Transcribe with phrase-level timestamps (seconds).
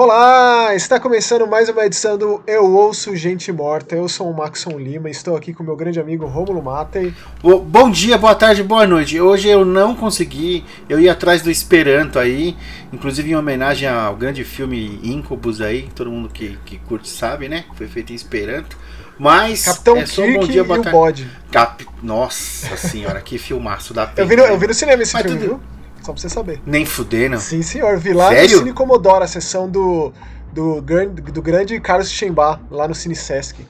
[0.00, 0.76] Olá!
[0.76, 3.96] Está começando mais uma edição do Eu Ouço Gente Morta.
[3.96, 7.12] Eu sou o Maxon Lima, estou aqui com meu grande amigo Rômulo Matei.
[7.42, 9.20] Bom dia, boa tarde, boa noite.
[9.20, 12.56] Hoje eu não consegui, eu ia atrás do Esperanto aí,
[12.92, 17.64] inclusive em homenagem ao grande filme Incubus aí, todo mundo que, que curte sabe, né?
[17.74, 18.78] Foi feito em Esperanto.
[19.18, 20.88] Mas Capitão é só Kirk bom dia, boa tarde.
[20.88, 21.30] e o bode.
[21.50, 21.84] Cap...
[22.00, 24.24] Nossa senhora, que filmaço da pena.
[24.24, 25.48] Eu vi no, eu vi no cinema esse Mas filme, tudo...
[25.48, 25.77] viu?
[26.08, 26.62] Só pra você saber.
[26.64, 27.38] Nem fudendo.
[27.38, 27.98] Sim, senhor.
[27.98, 28.52] Vi lá Sério?
[28.52, 30.10] no Cine Commodore, a sessão do,
[30.50, 33.66] do, do grande Carlos Chembá, lá no Cine Sesc.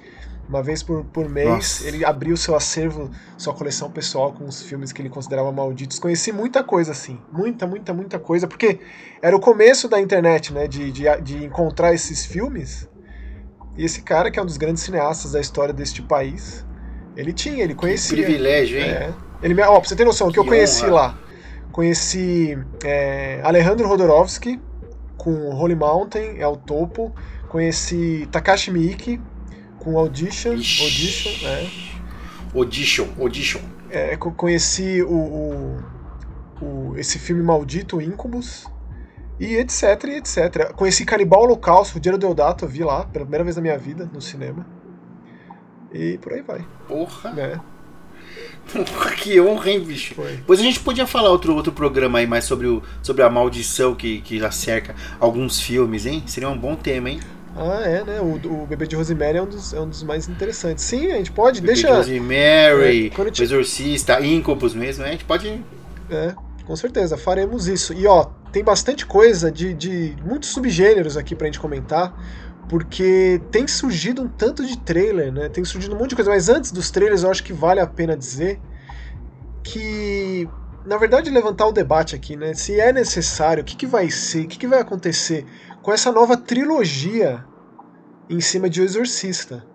[0.48, 1.88] Uma vez por, por mês, Nossa.
[1.88, 5.98] ele abriu seu acervo, sua coleção pessoal com os filmes que ele considerava malditos.
[5.98, 7.18] Conheci muita coisa assim.
[7.32, 8.46] Muita, muita, muita coisa.
[8.46, 8.78] Porque
[9.20, 10.68] era o começo da internet, né?
[10.68, 12.88] De, de, de encontrar esses filmes.
[13.76, 16.64] E esse cara, que é um dos grandes cineastas da história deste país,
[17.16, 18.16] ele tinha, ele conhecia.
[18.16, 18.90] Que privilégio, hein?
[18.90, 19.12] É.
[19.42, 20.92] Ele, ó, pra você ter noção, o que, que eu conheci honra.
[20.92, 21.18] lá
[21.72, 24.60] Conheci é, Alejandro Rodorovsky
[25.16, 27.14] com Holy Mountain, é o topo.
[27.48, 29.20] Conheci Takashi Miike
[29.78, 30.54] com Audition.
[30.54, 30.84] Ixi.
[30.84, 32.58] Audition, é.
[32.58, 33.60] Audition, Audition.
[33.90, 35.78] É, conheci o, o,
[36.62, 38.66] o, esse filme maldito, Incubus.
[39.40, 40.72] E etc, e etc.
[40.74, 44.08] Conheci Canibal Holocausto, o Dinheiro Deodato, eu vi lá, pela primeira vez na minha vida,
[44.12, 44.66] no cinema.
[45.92, 46.66] E por aí vai.
[46.88, 47.34] Porra!
[47.40, 47.77] É.
[49.16, 50.14] que honra, hein, bicho?
[50.14, 50.38] Foi.
[50.46, 53.94] Pois a gente podia falar outro, outro programa aí mais sobre, o, sobre a maldição
[53.94, 56.22] que, que acerca alguns filmes, hein?
[56.26, 57.20] Seria um bom tema, hein?
[57.56, 58.20] Ah, é, né?
[58.20, 60.84] O, o Bebê de Rosemary é um dos, é um dos mais interessantes.
[60.84, 61.88] Sim, a gente pode, Bebê deixa...
[61.88, 65.08] de Rosemary, é, o Exorcista, Incubus mesmo, né?
[65.08, 65.64] A gente pode...
[66.10, 67.92] É, com certeza, faremos isso.
[67.94, 72.14] E, ó, tem bastante coisa de, de muitos subgêneros aqui pra gente comentar
[72.68, 75.48] porque tem surgido um tanto de trailer, né?
[75.48, 77.86] Tem surgido um monte de coisa, mas antes dos trailers eu acho que vale a
[77.86, 78.60] pena dizer
[79.62, 80.48] que,
[80.84, 82.52] na verdade, levantar o debate aqui, né?
[82.52, 85.46] Se é necessário, o que, que vai ser, o que, que vai acontecer
[85.82, 87.44] com essa nova trilogia
[88.28, 89.66] em cima de O Exorcista.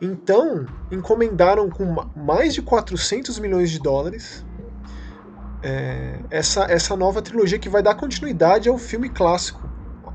[0.00, 4.44] Então, encomendaram com mais de 400 milhões de dólares
[5.62, 9.73] é, essa, essa nova trilogia que vai dar continuidade ao filme clássico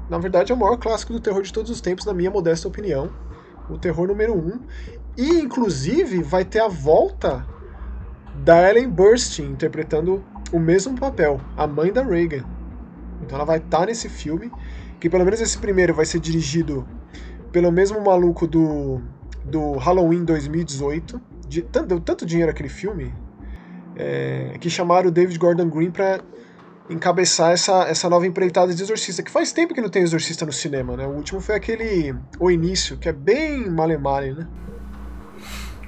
[0.10, 2.68] na verdade, é o maior clássico do terror de todos os tempos, na minha modesta
[2.68, 3.10] opinião.
[3.70, 4.60] O terror número um.
[5.16, 7.46] E, inclusive, vai ter a volta
[8.44, 12.44] da Ellen Burstyn interpretando o mesmo papel, a mãe da Reagan.
[13.22, 14.52] Então ela vai estar tá nesse filme,
[15.00, 16.88] que pelo menos esse primeiro vai ser dirigido
[17.52, 19.02] pelo mesmo maluco do,
[19.44, 21.22] do Halloween 2018.
[21.48, 23.14] De, tanto, deu tanto dinheiro aquele filme
[23.96, 26.22] é, que chamaram o David Gordon Green para
[26.90, 30.52] encabeçar essa, essa nova empreitada de Exorcista, que faz tempo que não tem Exorcista no
[30.52, 31.06] cinema, né?
[31.06, 34.48] O último foi aquele O Início, que é bem male-male, né?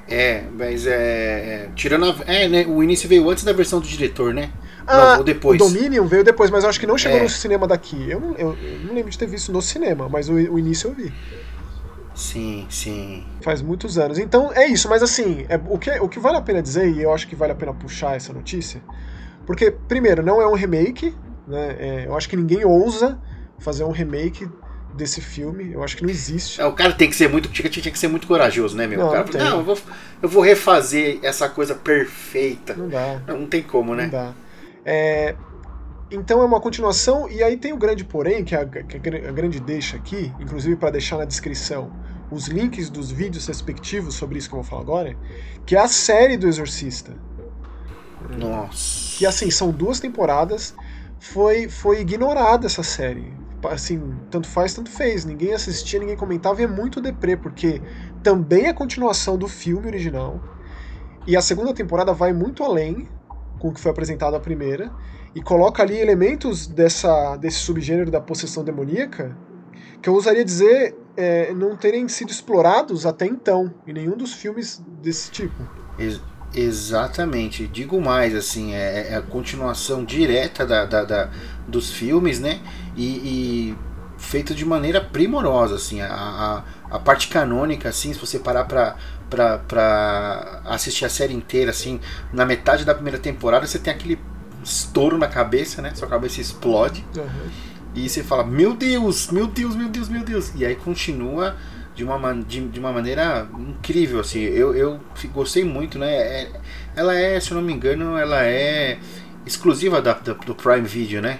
[0.07, 0.91] É, mas é.
[0.93, 2.15] é tirando a.
[2.31, 2.65] É, né?
[2.67, 4.51] O início veio antes da versão do diretor, né?
[4.85, 5.61] Ah, não, depois.
[5.61, 7.23] O Dominion veio depois, mas eu acho que não chegou é.
[7.23, 8.09] no cinema daqui.
[8.09, 10.89] Eu não, eu, eu não lembro de ter visto no cinema, mas o, o início
[10.89, 11.13] eu vi.
[12.13, 13.25] Sim, sim.
[13.41, 14.19] Faz muitos anos.
[14.19, 17.01] Então é isso, mas assim, é, o, que, o que vale a pena dizer, e
[17.01, 18.81] eu acho que vale a pena puxar essa notícia,
[19.45, 21.15] porque, primeiro, não é um remake,
[21.47, 21.75] né?
[21.79, 23.19] É, eu acho que ninguém ousa
[23.59, 24.47] fazer um remake
[24.93, 25.71] desse filme.
[25.73, 26.61] Eu acho que não existe.
[26.61, 27.49] É, o cara tem que ser muito.
[27.49, 28.99] Tinha, tinha que ser muito corajoso, né, meu?
[28.99, 29.77] Não, cara, não, não eu, vou,
[30.21, 32.73] eu vou refazer essa coisa perfeita.
[32.75, 33.21] Não dá.
[33.27, 34.03] Não, não tem como, né?
[34.03, 34.33] Não dá.
[34.85, 35.35] É,
[36.11, 39.29] então é uma continuação, e aí tem o grande porém, que é a, que é
[39.29, 41.91] a grande deixa aqui, inclusive para deixar na descrição
[42.29, 45.17] os links dos vídeos respectivos sobre isso que eu vou falar agora,
[45.65, 47.13] que é a série do Exorcista.
[48.37, 49.17] Nossa.
[49.17, 50.73] Que assim, são duas temporadas.
[51.19, 53.33] Foi, foi ignorada essa série.
[53.69, 55.23] Assim, tanto faz, tanto fez.
[55.25, 57.81] Ninguém assistia, ninguém comentava e é muito deprê, porque
[58.23, 60.41] também é continuação do filme original.
[61.27, 63.07] E a segunda temporada vai muito além
[63.59, 64.91] com o que foi apresentado a primeira
[65.35, 69.37] e coloca ali elementos dessa, desse subgênero da possessão demoníaca
[70.01, 74.83] que eu usaria dizer é, não terem sido explorados até então em nenhum dos filmes
[75.01, 75.69] desse tipo.
[76.53, 81.29] Exatamente, digo mais, assim, é, é a continuação direta da, da, da,
[81.67, 82.59] dos filmes, né?
[82.95, 83.75] E, e,
[84.17, 86.63] feito de maneira primorosa, assim, a, a,
[86.95, 88.95] a, parte canônica, assim, se você parar pra,
[89.29, 91.99] pra, pra assistir a série inteira, assim,
[92.33, 94.19] na metade da primeira temporada você tem aquele
[94.63, 95.93] estouro na cabeça, né?
[95.95, 97.05] Sua cabeça explode.
[97.15, 97.49] Uhum.
[97.95, 100.51] E você fala, meu Deus, meu Deus, meu Deus, meu Deus.
[100.55, 101.55] E aí continua
[101.93, 104.39] de uma, de, de uma maneira incrível, assim.
[104.39, 104.99] Eu, eu
[105.33, 106.13] gostei muito, né?
[106.13, 106.51] É,
[106.95, 108.99] ela é, se eu não me engano, ela é
[109.45, 111.39] exclusiva da, da, do Prime Video, né?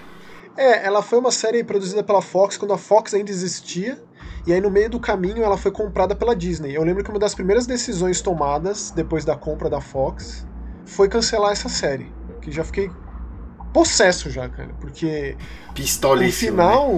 [0.58, 4.02] É, ela foi uma série produzida pela Fox quando a Fox ainda existia.
[4.46, 6.76] E aí no meio do caminho ela foi comprada pela Disney.
[6.76, 10.46] Eu lembro que uma das primeiras decisões tomadas depois da compra da Fox
[10.86, 12.12] foi cancelar essa série.
[12.42, 12.90] Que já fiquei
[13.72, 14.72] possesso já, cara.
[14.80, 15.38] Porque
[15.74, 16.94] Pistolíssimo, o final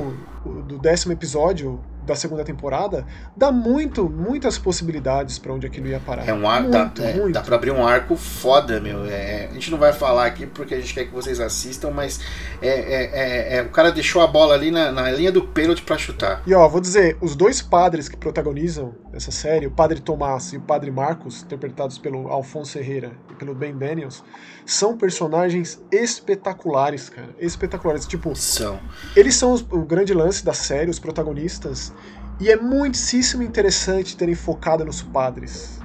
[0.45, 0.61] né?
[0.67, 3.05] do décimo episódio da segunda temporada,
[3.35, 6.27] dá muito, muitas possibilidades para onde aquilo ia parar.
[6.27, 9.05] É um arco, dá, é, dá pra abrir um arco foda, meu.
[9.05, 12.19] É, a gente não vai falar aqui porque a gente quer que vocês assistam, mas
[12.61, 15.81] é, é, é, é o cara deixou a bola ali na, na linha do pênalti
[15.81, 16.41] para chutar.
[16.45, 20.57] E ó, vou dizer, os dois padres que protagonizam essa série, o padre Tomás e
[20.57, 24.23] o padre Marcos, interpretados pelo Alfonso Herrera e pelo Ben Daniels,
[24.65, 27.29] são personagens espetaculares, cara.
[27.39, 28.07] Espetaculares.
[28.07, 28.79] Tipo, são.
[29.15, 31.93] Eles são os, o grande lance da série, os protagonistas.
[32.39, 35.79] E é muitíssimo interessante terem focado nos padres.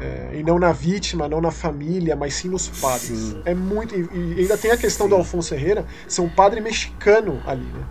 [0.00, 3.18] É, e não na vítima, não na família, mas sim nos padres.
[3.18, 3.42] Sim.
[3.44, 3.94] É muito.
[3.94, 5.10] E, e, ainda tem a questão sim.
[5.10, 7.84] do Alfonso Herrera ser um padre mexicano ali, né?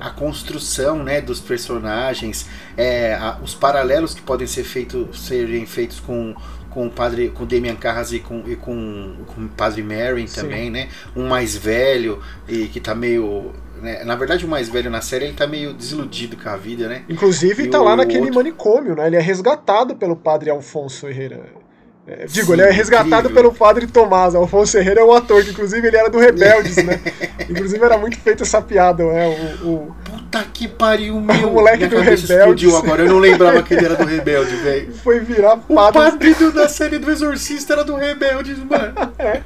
[0.00, 6.00] A construção né, dos personagens, é, a, os paralelos que podem ser feitos, serem feitos
[6.00, 6.34] com,
[6.70, 10.70] com o padre, com Damian Carras e com, e com, com o padre Merrin também,
[10.70, 10.88] né?
[11.14, 13.52] Um mais velho e que tá meio.
[13.80, 14.04] Né?
[14.04, 17.04] Na verdade, o mais velho na série ele tá meio desiludido com a vida, né?
[17.08, 18.36] Inclusive, e tá o, lá naquele outro...
[18.36, 19.06] manicômio, né?
[19.06, 21.61] Ele é resgatado pelo padre Alfonso Herrera.
[22.04, 23.34] É, digo, Sim, ele é resgatado incrível.
[23.34, 24.34] pelo padre Tomás.
[24.34, 27.00] Alfonso Herrera é um ator que, inclusive, ele era do Rebeldes, né?
[27.48, 29.28] inclusive, era muito feita essa piada, né?
[29.62, 29.96] O, o...
[30.04, 31.48] Puta que pariu, meu.
[31.48, 32.28] O moleque do Rebeldes.
[32.28, 33.02] explodiu agora.
[33.02, 34.92] Eu não lembrava que ele era do Rebelde, velho.
[35.04, 36.00] Foi virar padre.
[36.00, 38.94] O padre do, da série do Exorcista era do Rebeldes, mano.
[39.18, 39.42] é.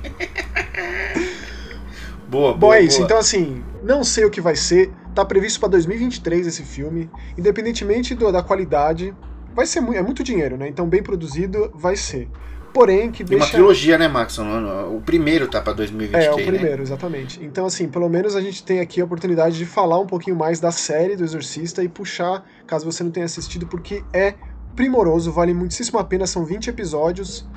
[2.26, 2.54] Boa, boa.
[2.54, 2.98] Bom, é isso.
[2.98, 3.04] Boa.
[3.04, 4.90] Então, assim, não sei o que vai ser.
[5.14, 7.10] Tá previsto para 2023 esse filme.
[7.36, 9.14] Independentemente do, da qualidade,
[9.56, 10.68] vai ser é muito dinheiro, né?
[10.68, 12.28] Então, bem produzido vai ser.
[12.74, 13.42] Porém, que deixa.
[13.42, 14.36] E uma trilogia, né, Max?
[14.38, 16.26] O primeiro tá pra 2023.
[16.26, 16.82] É, o primeiro, né?
[16.82, 17.42] exatamente.
[17.42, 20.60] Então, assim, pelo menos a gente tem aqui a oportunidade de falar um pouquinho mais
[20.60, 24.34] da série do Exorcista e puxar, caso você não tenha assistido, porque é
[24.74, 26.26] primoroso, vale muitíssimo a pena.
[26.26, 27.48] São 20 episódios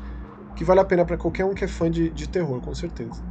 [0.55, 3.21] que vale a pena para qualquer um que é fã de, de terror, com certeza.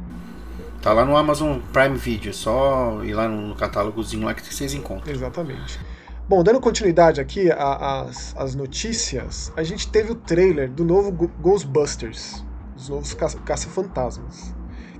[0.83, 5.11] Tá lá no Amazon Prime Video, só ir lá no catálogozinho lá que vocês encontram.
[5.11, 5.79] Exatamente.
[6.29, 12.45] Bom, dando continuidade aqui às, às notícias, a gente teve o trailer do novo Ghostbusters,
[12.77, 14.53] os novos Caça-Fantasmas,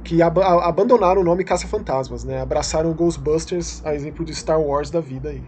[0.04, 2.42] que ab abandonaram o nome Caça-Fantasmas, né?
[2.42, 5.44] Abraçaram o Ghostbusters, a exemplo de Star Wars da vida aí.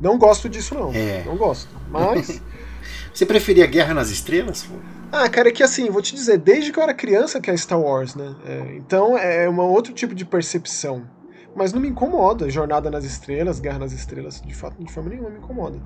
[0.00, 1.22] Não gosto disso não, é.
[1.26, 2.40] não gosto, mas...
[3.12, 4.66] Você preferia Guerra nas Estrelas?
[5.12, 7.56] Ah, cara, é que assim, vou te dizer, desde que eu era criança que é
[7.56, 8.34] Star Wars, né?
[8.46, 11.04] É, então é um outro tipo de percepção.
[11.58, 15.28] Mas não me incomoda Jornada nas Estrelas, Guerra nas Estrelas, de fato, de forma nenhuma
[15.28, 15.78] me incomoda.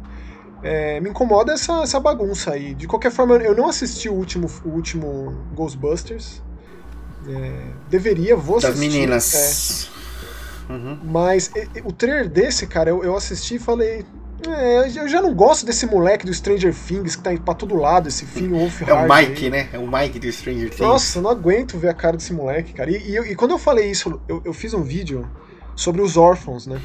[0.63, 2.75] É, me incomoda essa, essa bagunça aí.
[2.75, 6.43] De qualquer forma, eu não assisti o último, o último Ghostbusters.
[7.27, 8.71] É, deveria, vou assistir.
[8.73, 9.91] Das meninas.
[10.69, 10.73] É.
[10.73, 10.99] Uhum.
[11.05, 11.51] Mas
[11.85, 14.05] o trailer desse, cara, eu, eu assisti e falei.
[14.47, 18.09] É, eu já não gosto desse moleque do Stranger Things que tá pra todo lado,
[18.09, 19.51] esse filho Wolf É o Mike, aí.
[19.51, 19.69] né?
[19.73, 20.81] É o Mike do Stranger Things.
[20.81, 22.91] Nossa, eu não aguento ver a cara desse moleque, cara.
[22.91, 25.29] E, e, e quando eu falei isso, eu, eu fiz um vídeo
[25.75, 26.81] sobre os órfãos, né?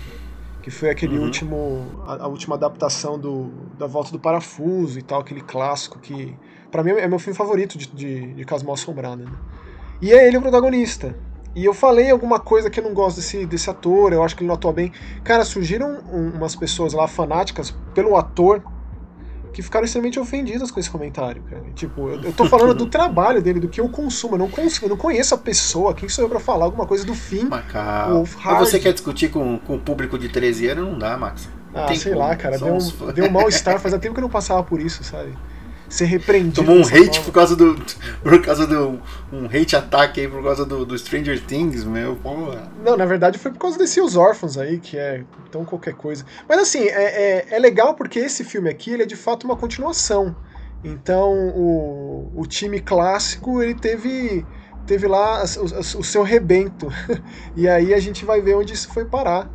[0.62, 1.26] Que foi aquele uhum.
[1.26, 2.04] último.
[2.06, 6.36] A, a, última adaptação do, da Volta do Parafuso e tal, aquele clássico que.
[6.70, 9.32] para mim é meu filme favorito de, de, de Casmal Assombrada, né?
[10.02, 11.16] E é ele o protagonista.
[11.56, 14.44] E eu falei alguma coisa que eu não gosto desse, desse ator, eu acho que
[14.44, 14.92] ele não atua bem.
[15.24, 18.62] Cara, surgiram um, umas pessoas lá fanáticas pelo ator
[19.54, 21.64] que ficaram extremamente ofendidas com esse comentário, cara.
[21.76, 24.36] Tipo, eu, eu tô falando do trabalho dele, do que eu consumo.
[24.36, 25.94] Eu não, cons eu não conheço a pessoa.
[25.94, 27.48] Quem sou eu pra falar alguma coisa do fim?
[27.50, 27.66] Mas,
[28.60, 30.92] você quer discutir com, com o público de 13 anos?
[30.92, 31.50] Não dá, Max.
[31.74, 32.26] Não ah, sei como.
[32.26, 32.58] lá, cara.
[32.58, 33.80] Deu um, deu um mal-estar.
[33.82, 35.34] Fazia tempo que eu não passava por isso, sabe?
[35.90, 36.56] Ser repreendido.
[36.56, 37.24] Tomou um hate forma.
[37.26, 37.76] por causa do.
[38.22, 39.00] Por causa do.
[39.32, 42.16] Um hate ataque aí por causa do, do Stranger Things, meu.
[42.16, 42.72] Porra.
[42.84, 46.26] Não, na verdade foi por causa desses Os Órfãos aí, que é tão qualquer coisa.
[46.48, 49.56] Mas assim, é, é, é, legal porque esse filme aqui ele é de fato uma
[49.56, 50.36] continuação.
[50.84, 54.46] Então o, o time clássico ele teve.
[54.86, 56.88] Teve lá o, o seu rebento.
[57.58, 59.50] e aí a gente vai ver onde isso foi parar.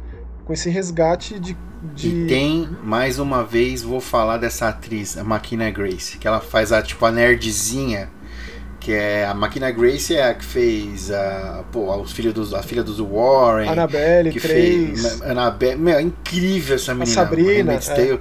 [0.44, 2.08] Com esse resgate de de...
[2.08, 6.70] E tem, mais uma vez, vou falar dessa atriz, a Makina Grace, que ela faz
[6.70, 8.08] a tipo a nerdzinha,
[8.78, 12.62] que é a Makina Grace é a que fez a, pô, os filhos dos, a
[12.62, 15.00] filha dos Warren, Annabelle, que 3.
[15.00, 17.76] fez Annabelle, meu, incrível essa menina, a Sabrina, é.
[17.76, 18.20] incrível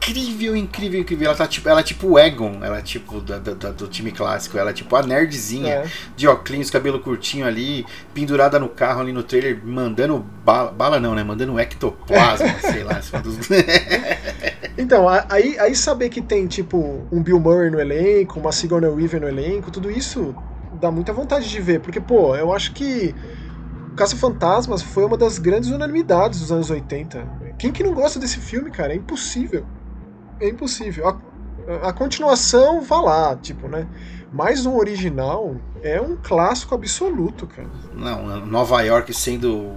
[0.00, 1.26] incrível, incrível, incrível.
[1.26, 4.10] Ela tá tipo, ela é tipo o Egon, ela é tipo da, da, do time
[4.10, 5.86] clássico, ela é tipo a nerdzinha é.
[6.16, 11.14] de óculos, cabelo curtinho ali, pendurada no carro ali no trailer, mandando bala, bala não,
[11.14, 11.22] né?
[11.22, 13.00] Mandando ectoplasma, sei lá.
[14.76, 19.20] então, aí, aí saber que tem tipo um Bill Murray no elenco, uma Sigourney Weaver
[19.20, 20.34] no elenco, tudo isso
[20.80, 23.14] dá muita vontade de ver, porque pô, eu acho que
[23.96, 27.40] Caça Fantasmas foi uma das grandes unanimidades dos anos 80.
[27.58, 28.94] Quem que não gosta desse filme, cara?
[28.94, 29.66] É impossível
[30.40, 31.18] é impossível.
[31.82, 33.86] A continuação, vá lá, tipo, né?
[34.32, 37.68] Mas o original é um clássico absoluto, cara.
[37.94, 39.76] Não, Nova York sendo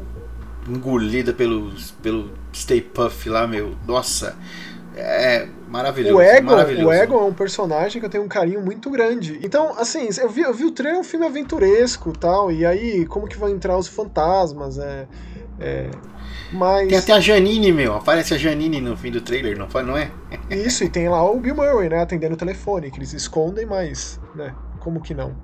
[0.67, 3.75] engolida pelo, pelo Stay Puff lá, meu.
[3.85, 4.35] Nossa.
[4.95, 6.17] É maravilhoso.
[6.17, 6.87] O Egon, maravilhoso.
[6.87, 9.39] o Egon é um personagem que eu tenho um carinho muito grande.
[9.41, 12.51] Então, assim, eu vi, eu vi o trailer, é um filme aventuresco e tal.
[12.51, 14.77] E aí, como que vão entrar os fantasmas?
[14.77, 15.07] É.
[15.59, 15.89] é
[16.53, 16.87] mas...
[16.87, 17.95] Tem até a Janine, meu.
[17.95, 20.11] Aparece a Janine no fim do trailer, não, não é?
[20.49, 22.01] Isso, e tem lá o Bill Murray, né?
[22.01, 24.53] Atendendo o telefone, que eles escondem, mas, né?
[24.79, 25.35] Como que não?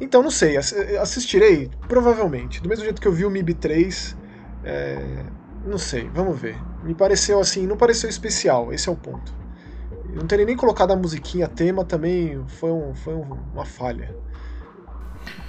[0.00, 0.56] Então, não sei.
[0.56, 1.70] Assistirei?
[1.88, 2.62] Provavelmente.
[2.62, 4.16] Do mesmo jeito que eu vi o MIB 3.
[4.64, 5.24] É,
[5.64, 6.56] não sei, vamos ver.
[6.82, 9.32] Me pareceu assim, não pareceu especial, esse é o ponto.
[10.10, 14.14] Eu não teria nem colocado a musiquinha tema também, foi, um, foi um, uma falha.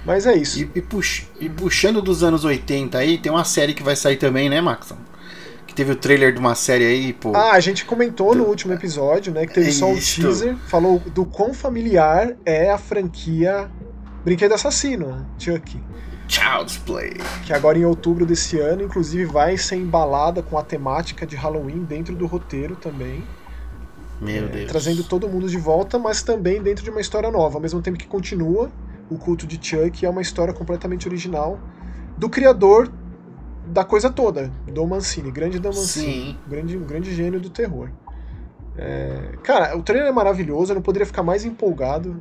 [0.04, 0.60] Mas é isso.
[0.60, 4.16] E, e, pux, e, puxando dos anos 80 aí, tem uma série que vai sair
[4.16, 4.96] também, né, Maxon?
[5.66, 7.32] Que teve o trailer de uma série aí, pô.
[7.34, 8.38] Ah, a gente comentou do...
[8.38, 9.46] no último episódio, né?
[9.46, 13.70] Que teve é só um teaser, falou do quão familiar é a franquia
[14.24, 15.80] Brinquedo Assassino, Chuck.
[16.28, 17.14] Child's Play.
[17.44, 21.84] Que agora em outubro desse ano, inclusive, vai ser embalada com a temática de Halloween
[21.84, 23.22] dentro do roteiro também.
[24.20, 24.70] Meu é, Deus.
[24.70, 27.98] Trazendo todo mundo de volta, mas também dentro de uma história nova, ao mesmo tempo
[27.98, 28.70] que continua
[29.10, 31.60] o culto de Chuck é uma história completamente original
[32.16, 32.90] do criador
[33.66, 37.90] da coisa toda, Dom Mancini, grande Dom Mancini, um grande, um grande gênio do terror.
[38.76, 42.20] É, cara, o trailer é maravilhoso, eu não poderia ficar mais empolgado.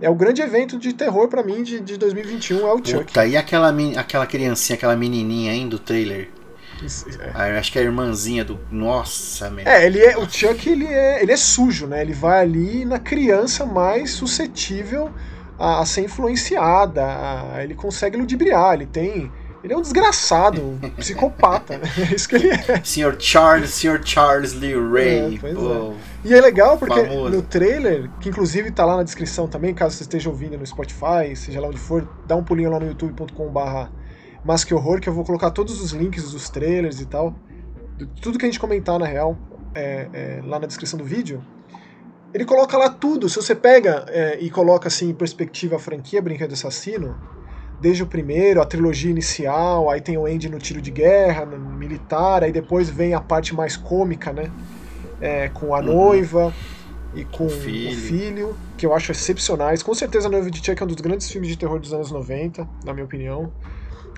[0.00, 3.04] É, é o grande evento de terror para mim de, de 2021, é o Chuck.
[3.04, 6.30] Puta, e aquela, aquela criancinha, aquela menininha aí do trailer?
[7.18, 7.30] É.
[7.34, 8.58] Ah, acho que é a irmãzinha do.
[8.70, 9.66] Nossa, meu.
[9.66, 10.16] É, ele é.
[10.16, 12.02] O Chuck ele é, ele é sujo, né?
[12.02, 15.10] Ele vai ali na criança mais suscetível
[15.58, 19.30] a, a ser influenciada, a, ele consegue ludibriar, ele tem.
[19.62, 21.84] Ele é um desgraçado, um psicopata, né?
[22.10, 22.80] É isso que ele é.
[22.84, 23.16] Sr.
[23.18, 24.00] Charles, Sr.
[24.04, 25.40] Charles Lee Ray.
[25.42, 25.94] É, é.
[26.24, 27.30] E é legal porque famoso.
[27.34, 31.34] no trailer, que inclusive tá lá na descrição também, caso você esteja ouvindo no Spotify,
[31.34, 33.90] seja lá onde for, dá um pulinho lá no youtube.com/barra
[34.44, 37.34] Mas que horror, que eu vou colocar todos os links dos trailers e tal.
[38.22, 39.36] Tudo que a gente comentar, na real,
[39.74, 41.42] é, é, lá na descrição do vídeo.
[42.32, 43.28] Ele coloca lá tudo.
[43.28, 47.16] Se você pega é, e coloca assim em perspectiva a franquia Brinquedo Assassino,
[47.80, 51.58] desde o primeiro, a trilogia inicial, aí tem o Andy no tiro de guerra, no
[51.58, 54.50] militar, aí depois vem a parte mais cômica, né?
[55.20, 55.84] É, com a uhum.
[55.84, 56.54] noiva
[57.14, 57.90] e com o filho.
[57.90, 58.56] o filho.
[58.76, 59.82] que eu acho excepcionais.
[59.82, 62.10] Com certeza a Noiva de Chuck é um dos grandes filmes de terror dos anos
[62.10, 63.52] 90, na minha opinião.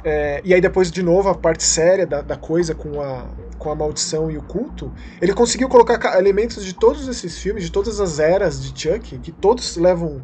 [0.02, 3.26] É, e aí depois, de novo, a parte séria da, da, coisa com a,
[3.60, 4.90] com a maldição e o culto,
[5.20, 9.30] ele conseguiu colocar elementos de todos esses filmes, de todas as eras de Chuck, que
[9.30, 10.22] todos levam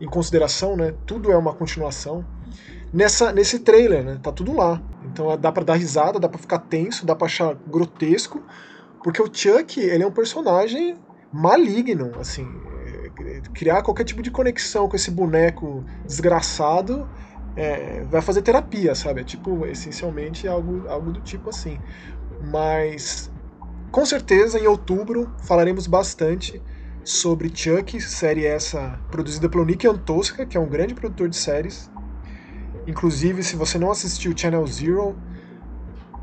[0.00, 0.94] em consideração, né?
[1.06, 2.24] Tudo é uma continuação.
[2.90, 4.18] Nessa, nesse trailer, né?
[4.22, 4.82] Tá tudo lá.
[5.04, 8.42] Então dá para dar risada, dá para ficar tenso, dá para achar grotesco,
[9.04, 10.96] porque o Chuck, ele é um personagem
[11.30, 12.46] maligno, assim,
[13.20, 17.06] é, criar qualquer tipo de conexão com esse boneco desgraçado
[17.54, 19.20] é, vai fazer terapia, sabe?
[19.20, 21.78] É tipo, essencialmente algo, algo do tipo assim.
[22.42, 23.30] Mas
[23.90, 26.60] com certeza em outubro falaremos bastante
[27.04, 31.90] sobre Chuck, série essa produzida pelo Nick Antosca, que é um grande produtor de séries.
[32.86, 35.16] Inclusive, se você não assistiu Channel Zero,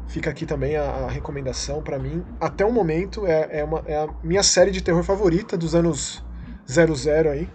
[0.08, 2.24] fica aqui também a, a recomendação para mim.
[2.40, 6.24] Até o momento é, é, uma, é a minha série de terror favorita dos anos
[6.68, 7.50] 00 aí.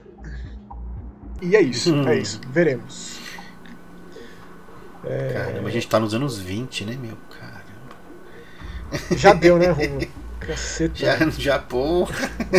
[1.42, 2.08] E é isso, hum.
[2.08, 2.40] é isso.
[2.48, 3.20] Veremos.
[5.04, 5.32] É...
[5.32, 7.16] Caramba, a gente tá nos anos 20, né, meu?
[9.16, 10.00] Já deu, né, Rumo?
[10.40, 10.94] Caceta.
[10.94, 12.06] Já, já, pô.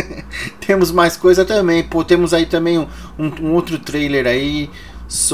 [0.66, 1.84] temos mais coisa também.
[1.84, 4.68] Pô, temos aí também um, um outro trailer aí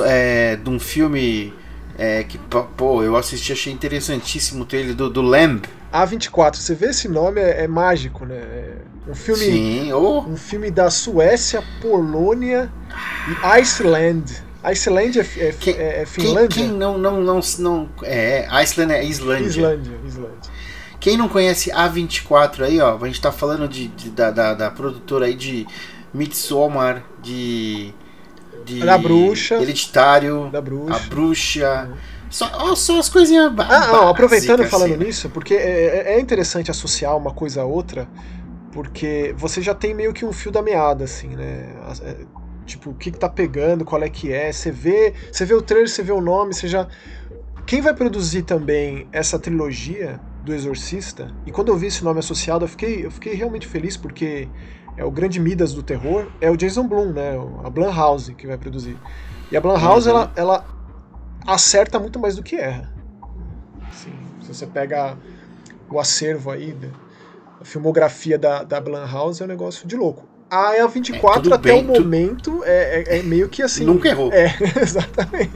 [0.05, 1.53] é, de um filme
[1.99, 2.39] é, que,
[2.77, 5.63] pô, eu assisti, achei interessantíssimo o trailer do, do Lamb.
[5.93, 8.37] A24, você vê esse nome, é, é mágico, né?
[9.07, 9.45] É um filme.
[9.45, 10.21] Sim, oh.
[10.21, 12.71] Um filme da Suécia, Polônia
[13.29, 14.43] e Iceland.
[14.65, 16.49] Iceland é, é, quem, é, é Finlândia?
[16.49, 17.89] Quem, quem, não, não, não, não.
[18.05, 19.47] É, Iceland é Islândia.
[19.47, 20.53] Islândia, Islândia.
[21.01, 24.71] Quem não conhece A24 aí, ó, a gente tá falando de, de da, da, da,
[24.71, 25.67] produtora aí de
[26.15, 27.93] Midsommar, de.
[28.65, 29.57] de da bruxa.
[29.57, 30.49] Hereditário.
[30.53, 30.95] Da bruxa.
[30.95, 31.89] A bruxa.
[31.91, 31.97] Uhum.
[32.31, 35.05] Só, só as coisinhas Ah, não, aproveitando falando assim.
[35.05, 38.09] nisso, porque é, é, é interessante associar uma coisa a outra,
[38.73, 41.75] porque você já tem meio que um fio da meada, assim, né?
[42.65, 44.53] Tipo, o que, que tá pegando, qual é que é.
[44.53, 46.87] Você vê, você vê o trailer, você vê o nome, você já.
[47.67, 51.31] Quem vai produzir também essa trilogia do Exorcista?
[51.47, 54.49] E quando eu vi esse nome associado, eu fiquei, eu fiquei realmente feliz porque
[54.97, 57.33] é o grande Midas do terror, é o Jason Blum, né?
[57.65, 58.97] A Blumhouse que vai produzir.
[59.51, 60.17] E a Blumhouse, uhum.
[60.17, 60.65] ela, ela
[61.47, 62.93] acerta muito mais do que erra.
[63.89, 65.17] Assim, se você pega
[65.91, 66.77] o acervo aí
[67.61, 70.32] a filmografia da, da Blumhouse é um negócio de louco.
[70.55, 73.87] A A24 É, até bem, o momento é, é- é meio que assim.
[73.87, 74.31] Nunca errou.
[74.31, 75.51] É, exatamente.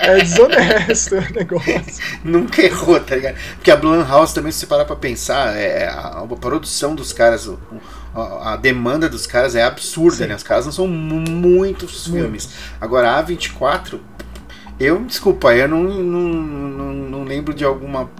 [0.00, 2.02] é desonesto o negócio.
[2.24, 3.36] Nunca errou, tá ligado?
[3.56, 7.46] Porque a Blumhouse também, se você parar pra pensar, é, a, a produção dos caras,
[7.46, 7.58] o-
[8.14, 10.26] a, a demanda dos caras é absurda, Sim.
[10.28, 10.34] né?
[10.36, 12.48] Os caras não são muitos filmes.
[12.80, 14.00] Agora, a A24,
[14.80, 18.10] eu, desculpa, eu não, não, não, não lembro de alguma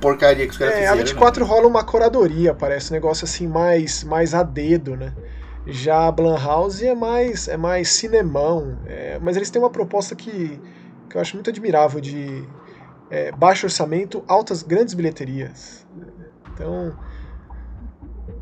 [0.00, 0.98] porcaria que os caras É, a fizeram.
[0.98, 5.12] 24 rola uma curadoria, parece um negócio assim mais, mais a dedo, né?
[5.66, 10.60] Já a Blumhouse é mais, é mais cinemão, é, mas eles têm uma proposta que,
[11.08, 12.44] que eu acho muito admirável de
[13.08, 15.86] é, baixo orçamento, altas, grandes bilheterias.
[16.52, 16.96] Então,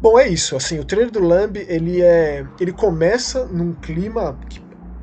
[0.00, 0.56] bom, é isso.
[0.56, 4.62] Assim, o trailer do Lamb ele é, ele começa num clima que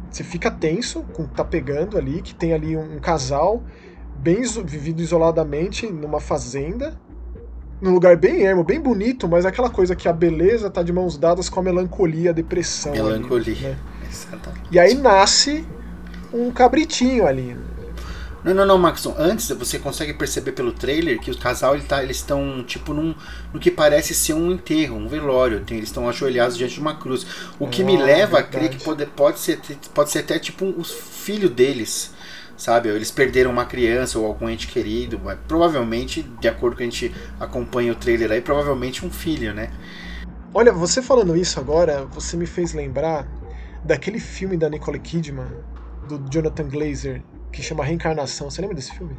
[0.09, 3.61] você fica tenso com o que tá pegando ali, que tem ali um, um casal
[4.15, 6.99] bem vivido isoladamente numa fazenda,
[7.81, 11.17] num lugar bem ermo, bem bonito, mas aquela coisa que a beleza tá de mãos
[11.17, 12.91] dadas com a melancolia, a depressão.
[12.93, 13.55] ali, Melancolia.
[13.55, 13.77] né?
[14.09, 14.61] Exatamente.
[14.71, 15.65] E aí nasce
[16.33, 17.55] um cabritinho ali.
[18.43, 19.13] Não, não, não, Maxon.
[19.17, 23.13] Antes você consegue perceber pelo trailer que o casal ele tá, eles estão tipo num,
[23.53, 25.61] no que parece ser um enterro, um velório.
[25.65, 27.25] Tem, eles estão ajoelhados diante de uma cruz.
[27.59, 28.67] O que me Ah, leva a verdade.
[28.67, 29.59] crer que pode, pode, ser,
[29.93, 32.11] pode ser até tipo um, os filhos deles.
[32.57, 32.89] Sabe?
[32.89, 35.21] Eles perderam uma criança ou algum ente querido.
[35.47, 39.71] Provavelmente, de acordo com a gente acompanha o trailer aí, provavelmente um filho, né?
[40.53, 43.27] Olha, você falando isso agora, você me fez lembrar
[43.83, 45.45] daquele filme da Nicole Kidman,
[46.07, 47.21] do Jonathan Glazer,
[47.51, 48.49] que chama Reencarnação.
[48.49, 49.15] Você lembra desse filme?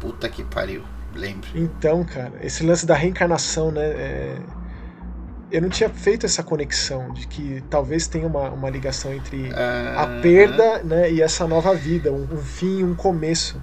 [0.00, 0.82] Puta que pariu.
[1.14, 1.48] Lembro.
[1.54, 3.84] Então, cara, esse lance da reencarnação, né?
[3.84, 4.38] é,
[5.52, 10.02] Eu não tinha feito essa conexão de que talvez tenha uma, uma ligação entre a
[10.04, 13.60] Ah, perda né, e essa nova vida, um, um fim e um começo.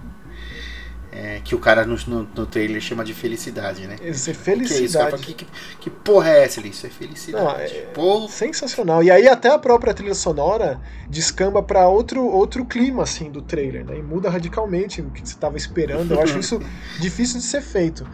[1.12, 3.96] é, que o cara no, no, no trailer chama de felicidade, né?
[4.03, 4.63] Esse Que é isso,
[5.00, 5.17] cara?
[5.17, 5.17] felicidade.
[5.24, 5.48] Que, que,
[5.79, 6.62] que porra é essa?
[6.65, 7.43] Isso é felicidade.
[7.43, 8.27] Não, é- Porra.
[8.29, 9.01] Sensacional.
[9.03, 13.84] E aí até a própria trilha sonora descamba para outro outro clima assim do trailer,
[13.84, 13.97] né?
[13.97, 16.13] E muda radicalmente o que você estava esperando.
[16.13, 16.62] Eu acho isso
[17.02, 18.08] difícil de ser feito.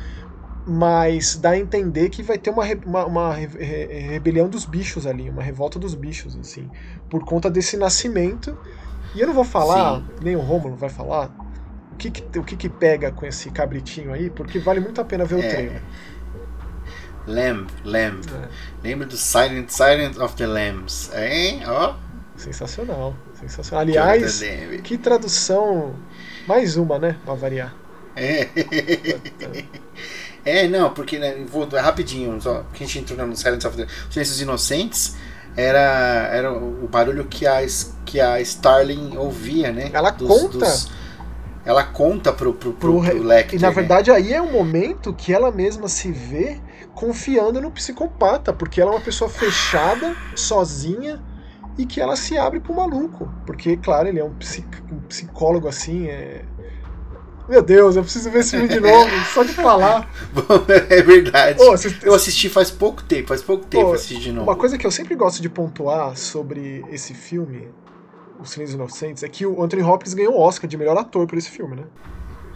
[0.68, 5.06] Mas dá a entender que vai ter uma, uma, uma re- re- rebelião dos bichos
[5.06, 6.70] ali, uma revolta dos bichos, assim,
[7.10, 8.58] por conta desse nascimento.
[9.14, 10.06] E eu não vou falar, Sim.
[10.24, 11.30] nem o Romulo vai falar,
[11.92, 15.06] o que que, o que que pega com esse cabritinho aí, porque vale muito a
[15.06, 15.48] pena ver o É.
[15.50, 15.82] trailer.
[17.28, 18.22] Lamb, Lamb.
[18.34, 18.48] É.
[18.84, 21.12] Lembra do Silent, Silent of the Lambs?
[21.16, 21.62] Hein?
[21.68, 21.96] Ó.
[22.36, 23.82] Sensacional, sensacional.
[23.82, 24.80] Aliás, Demme.
[24.82, 25.96] Que tradução.
[26.48, 27.18] Mais uma, né?
[27.24, 27.74] Pra variar.
[28.16, 28.48] É.
[30.46, 33.88] é, não, porque né, vou rapidinho, só que a gente entrou no Silent of the
[34.10, 35.16] Silêncios Inocentes.
[35.58, 37.66] Era, era o barulho que a,
[38.06, 39.90] que a Starling ouvia, né?
[39.94, 40.66] Ela conta.
[41.66, 43.74] ela conta pro, pro, pro, Pro pro Lecter, E na né?
[43.74, 46.62] verdade aí é um momento que ela mesma se vê
[46.94, 51.22] confiando no psicopata, porque ela é uma pessoa fechada, sozinha,
[51.78, 53.30] e que ela se abre pro maluco.
[53.46, 56.44] Porque, claro, ele é um, psic- um psicólogo assim, é.
[57.48, 60.10] Meu Deus, eu preciso ver esse filme de novo, só de falar.
[60.90, 61.60] é verdade.
[61.60, 64.50] Vocês- Eu assisti faz pouco tempo, faz pouco tempo eu assisti de novo.
[64.50, 67.68] Uma coisa que eu sempre gosto de pontuar sobre esse filme,
[68.40, 71.38] Os Silêncios Inocentes, é que o Anthony Hopkins ganhou o Oscar de melhor ator por
[71.38, 71.84] esse filme, né?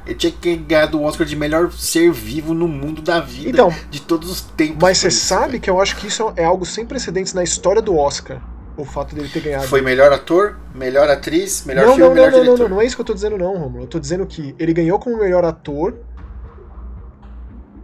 [0.05, 3.71] Ele tinha que ganhar o Oscar de melhor ser vivo no mundo da vida Então,
[3.91, 4.77] de todos os tempos.
[4.81, 7.95] Mas você sabe que eu acho que isso é algo sem precedentes na história do
[7.95, 8.41] Oscar.
[8.79, 9.67] O fato dele ter ganhado.
[9.67, 12.69] Foi melhor ator, melhor atriz, melhor não, filme, não, melhor não, não, não, diretor.
[12.69, 13.83] não, não é isso que eu tô dizendo, não, Romulo.
[13.83, 15.95] Eu tô dizendo que ele ganhou como melhor ator.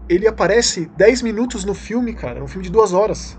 [0.08, 2.41] Ele aparece 10 minutos no filme, cara.
[2.41, 3.38] Um filme de duas horas.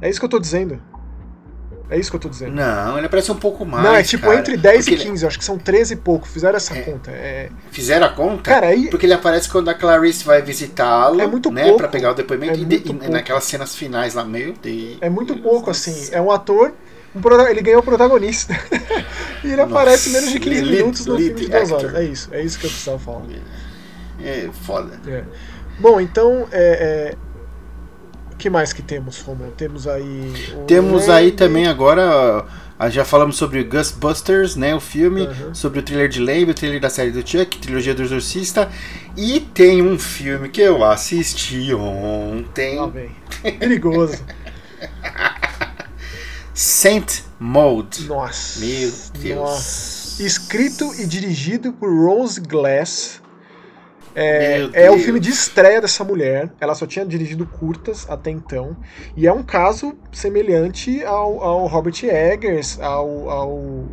[0.00, 0.80] É isso que eu tô dizendo.
[1.94, 2.54] É isso que eu tô dizendo.
[2.54, 3.84] Não, ele aparece um pouco mais.
[3.84, 4.38] não, é tipo cara.
[4.38, 6.26] entre 10 Porque e 15, eu acho que são 13 e pouco.
[6.26, 6.82] Fizeram essa É.
[6.82, 7.10] conta.
[7.12, 8.42] É, ele- Fizeram a conta?
[8.42, 11.78] Cara, aí- Porque ele aparece quando a Clarice vai visitá-lo, É muito né, pouco.
[11.78, 14.98] pra pegar o depoimento É e, de- e naquelas cenas finais lá, meu Deus.
[15.00, 16.08] é muito pouco, assim.
[16.10, 16.72] É um ator.
[17.16, 18.52] um prota- ele ganhou o protagonista.
[19.44, 21.94] e ele Nossa, aparece menos de 15 lead- minutos no filme de duas horas.
[21.94, 22.28] É isso.
[22.32, 23.22] É isso que eu precisava falar.
[24.20, 24.98] É foda.
[25.06, 25.22] É.
[25.78, 27.14] Bom, então, é, é,
[28.44, 29.52] que mais que temos, Romulo?
[29.52, 30.34] Temos aí.
[30.66, 32.44] Temos aí também agora.
[32.78, 34.74] ah, Já falamos sobre o Ghostbusters, né?
[34.74, 35.54] O filme, Uhum.
[35.54, 38.70] sobre o trailer de Lamb, o trailer da série do Chuck, trilogia do Exorcista.
[39.16, 42.78] E tem um filme que eu assisti ontem.
[42.78, 43.10] Lá vem.
[43.58, 44.22] Perigoso.
[46.52, 48.04] Saint Mode.
[48.04, 48.60] Nossa.
[48.60, 49.36] Meu Deus.
[49.36, 50.22] Nossa.
[50.22, 53.22] Escrito e dirigido por Rose Glass.
[54.14, 56.50] É, é o filme de estreia dessa mulher.
[56.60, 58.76] Ela só tinha dirigido curtas até então.
[59.16, 63.84] E é um caso semelhante ao, ao Robert Eggers, ao, ao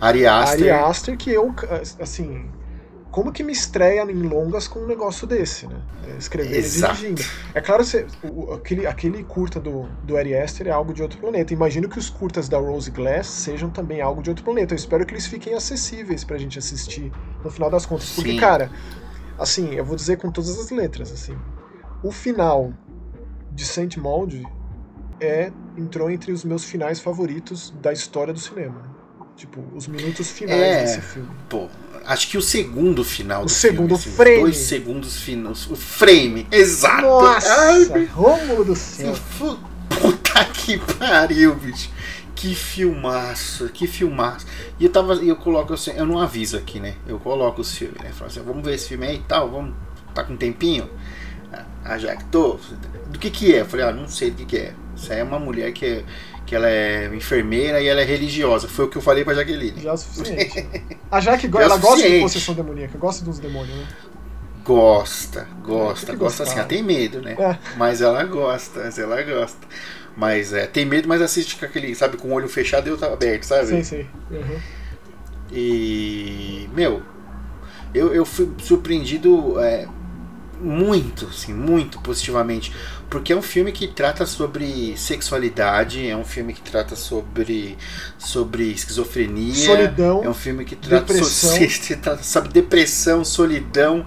[0.00, 0.60] Ari Aster.
[0.60, 1.54] Ari Aster, que eu,
[2.00, 2.44] assim,
[3.12, 5.80] como que me estreia em longas com um negócio desse, né?
[6.08, 6.94] É, escrevendo Exato.
[6.94, 7.22] e dirigindo.
[7.54, 11.18] É claro, você, o, aquele, aquele curta do, do Ari Aster é algo de outro
[11.20, 11.52] planeta.
[11.52, 14.72] Imagino que os curtas da Rose Glass sejam também algo de outro planeta.
[14.72, 17.12] Eu espero que eles fiquem acessíveis pra gente assistir
[17.44, 18.08] no final das contas.
[18.14, 18.38] Porque, Sim.
[18.38, 18.70] cara,
[19.38, 21.36] assim, eu vou dizer com todas as letras, assim,
[22.02, 22.72] o final
[23.52, 24.42] de Saint Maud
[25.20, 28.90] é, entrou entre os meus finais favoritos da história do cinema.
[29.36, 30.80] Tipo, os minutos finais É.
[30.82, 31.28] desse filme.
[31.48, 31.68] Pô,
[32.06, 34.40] acho que o segundo final O do segundo filme, assim, frame.
[34.40, 35.66] Dois segundos finais.
[35.70, 37.02] O frame, exato.
[37.02, 39.14] Nossa, Ai, Rômulo do céu.
[39.38, 41.90] puta que pariu, bicho.
[42.34, 44.46] Que filmaço, que filmaço.
[44.80, 46.94] E eu tava, eu coloco assim, eu não aviso aqui, né?
[47.06, 48.10] Eu coloco os filmes, né?
[48.12, 49.74] Falo assim, vamos ver esse filme aí e tal, vamos.
[50.14, 50.90] Tá com um tempinho?
[51.84, 52.58] Ah, já que tô.
[53.08, 53.60] Do que que é?
[53.60, 54.74] Eu falei, ah, não sei do que que é.
[54.96, 56.04] Isso aí é uma mulher que, é,
[56.46, 58.68] que ela é enfermeira e ela é religiosa.
[58.68, 59.80] Foi o que eu falei pra Jaqueline.
[59.80, 60.66] Já é o suficiente.
[61.10, 63.86] A Jaque, Já é ela gosta de possessão demoníaca, gosta dos demônios, né?
[64.64, 67.34] Gosta, gosta, gosta assim, ela tem medo, né?
[67.38, 67.58] É.
[67.76, 69.58] Mas ela gosta, mas ela gosta.
[70.16, 72.92] Mas é, tem medo, mas assiste com aquele, sabe, com o olho fechado e o
[72.92, 73.66] outro aberto, sabe?
[73.66, 74.06] Sim, sim.
[74.30, 74.60] Uhum.
[75.50, 76.68] E.
[76.74, 77.02] Meu,
[77.94, 79.86] eu, eu fui surpreendido é,
[80.62, 82.72] muito, assim, muito positivamente.
[83.10, 87.76] Porque é um filme que trata sobre sexualidade, é um filme que trata sobre,
[88.18, 89.54] sobre esquizofrenia.
[89.54, 91.50] Solidão, É um filme que trata depressão.
[91.68, 94.06] sobre, sobre depressão, solidão.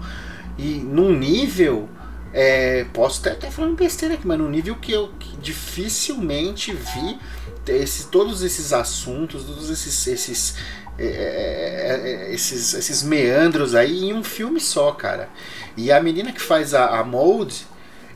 [0.58, 1.88] E num nível.
[2.32, 7.18] é, posso até estar falando besteira aqui, mas num nível que eu que dificilmente vi
[7.72, 10.54] esse, todos esses assuntos, todos esses, esses,
[10.98, 15.30] é, é, é, esses, esses meandros aí em um filme só, cara.
[15.76, 17.66] E a menina que faz a, a Mold,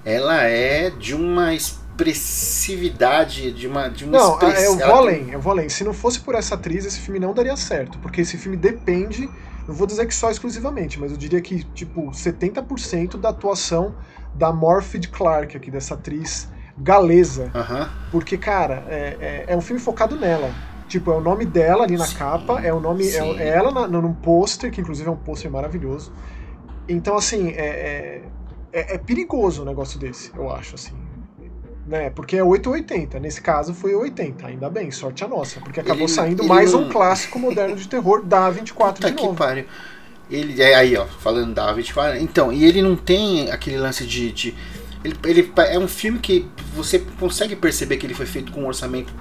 [0.05, 3.89] ela é de uma expressividade, de uma.
[3.89, 5.69] De uma Não, express- eu vou além, eu vou além.
[5.69, 7.99] Se não fosse por essa atriz, esse filme não daria certo.
[8.01, 9.33] Porque esse filme depende,
[9.67, 13.97] não vou dizer que só exclusivamente, mas eu diria que, tipo, 70% da atuação
[14.35, 17.55] da Morphed Clark aqui, dessa atriz galesa.
[17.55, 17.91] Aham.
[18.11, 20.61] Porque, cara, é, é, é um filme focado nela.
[20.91, 23.09] Tipo, é o nome dela ali na Sim, capa, é o nome.
[23.09, 26.13] É, é ela na, num pôster, que inclusive é um pôster maravilhoso.
[26.89, 28.23] Então, assim, é, é,
[28.73, 30.93] é- é perigoso um negócio desse, eu acho, assim.
[31.87, 32.11] Né?
[32.11, 33.21] Porque é 8 ou 80.
[33.21, 35.61] Nesse caso foi 80, ainda bem, sorte a nossa.
[35.61, 39.11] Porque acabou Ele- saindo ele mais não- um clássico moderno de terror da 24 Puta
[39.11, 39.37] de que novo.
[39.39, 39.65] pariu.
[40.29, 42.19] Ele, é aí, ó, falando da 24.
[42.21, 44.31] Então, e ele não tem aquele lance de.
[44.33, 44.55] de-
[45.05, 48.67] ele, ele é um filme que você consegue perceber que ele foi feito com um
[48.67, 49.13] orçamento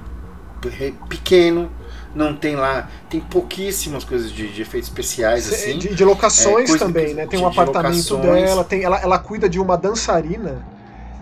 [1.08, 1.72] pequeno.
[2.14, 2.90] Não tem lá.
[3.10, 5.78] Tem pouquíssimas coisas de, de efeitos especiais, assim.
[5.78, 7.28] De, de locações É, também, né?
[7.28, 10.66] Tem um apartamento dela, tem, ela, ela cuida de uma dançarina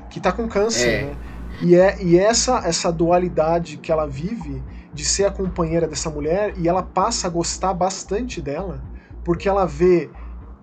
[0.09, 1.01] que tá com câncer, É.
[1.03, 1.15] né?
[1.61, 4.61] E, é, e essa, essa dualidade que ela vive
[4.93, 8.81] de ser a companheira dessa mulher e ela passa a gostar bastante dela,
[9.23, 10.09] porque ela vê,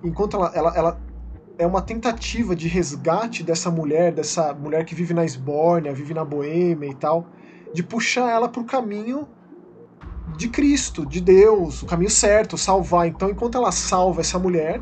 [0.03, 1.01] enquanto ela, ela, ela
[1.59, 6.25] é uma tentativa de resgate dessa mulher, dessa mulher que vive na Esbórnia, vive na
[6.25, 7.27] Boêmia e tal,
[7.75, 9.29] de puxar ela pro caminho
[10.39, 13.07] de Cristo, de Deus, o caminho certo, salvar.
[13.07, 14.81] Então, enquanto ela salva essa mulher,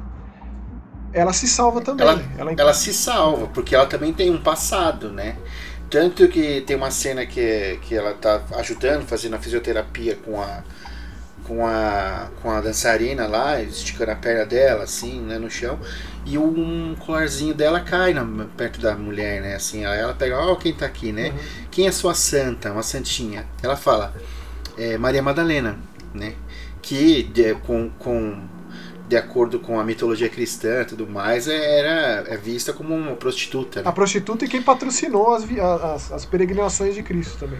[1.12, 2.06] ela se salva também.
[2.06, 5.36] Ela- Ela, ela se salva, porque ela também tem um passado, né?
[5.90, 10.62] Tanto que tem uma cena que, que ela tá ajudando, fazendo a fisioterapia com a,
[11.46, 15.78] com a com a dançarina lá, esticando a perna dela, assim, né, no chão,
[16.24, 18.24] e um colarzinho dela cai na,
[18.56, 19.54] perto da mulher, né?
[19.54, 21.30] Assim, aí ela pega, ó, quem tá aqui, né?
[21.30, 21.66] Uhum.
[21.70, 22.72] Quem é sua santa?
[22.72, 23.46] Uma santinha.
[23.62, 24.14] Ela fala,
[24.76, 25.78] é Maria Madalena,
[26.14, 26.34] né?
[26.80, 28.42] Que de, com, com
[29.08, 33.82] de acordo com a mitologia cristã e tudo mais, era é vista como uma prostituta.
[33.82, 33.88] né?
[33.88, 35.44] A prostituta e quem patrocinou as,
[35.84, 37.58] as, as peregrinações de Cristo também.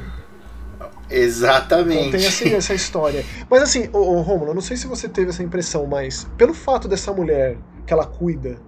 [1.12, 2.09] Exatamente.
[2.09, 3.25] Então tem assim, essa história.
[3.48, 6.88] Mas assim, ô Romulo, eu não sei se você teve essa impressão, mas pelo fato
[6.88, 8.59] dessa mulher que ela cuida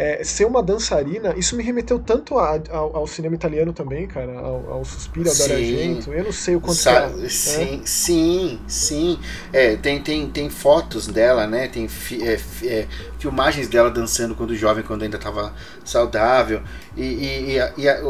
[0.00, 4.32] é, ser uma dançarina, isso me remeteu tanto a- ao, ao cinema italiano também, cara,
[4.38, 5.62] ao, ao Suspiro, ao Dario Sim.
[5.62, 6.12] Argento.
[6.12, 9.18] Eu não sei o quanto Sa- ela, sim, sim, sim.
[9.52, 11.68] É, tem, tem, tem fotos dela, né?
[11.68, 12.86] Tem fi- é, é,
[13.18, 15.52] filmagens dela dançando quando jovem, quando ainda estava
[15.84, 16.62] saudável.
[16.96, 18.00] E, e- e a, e a-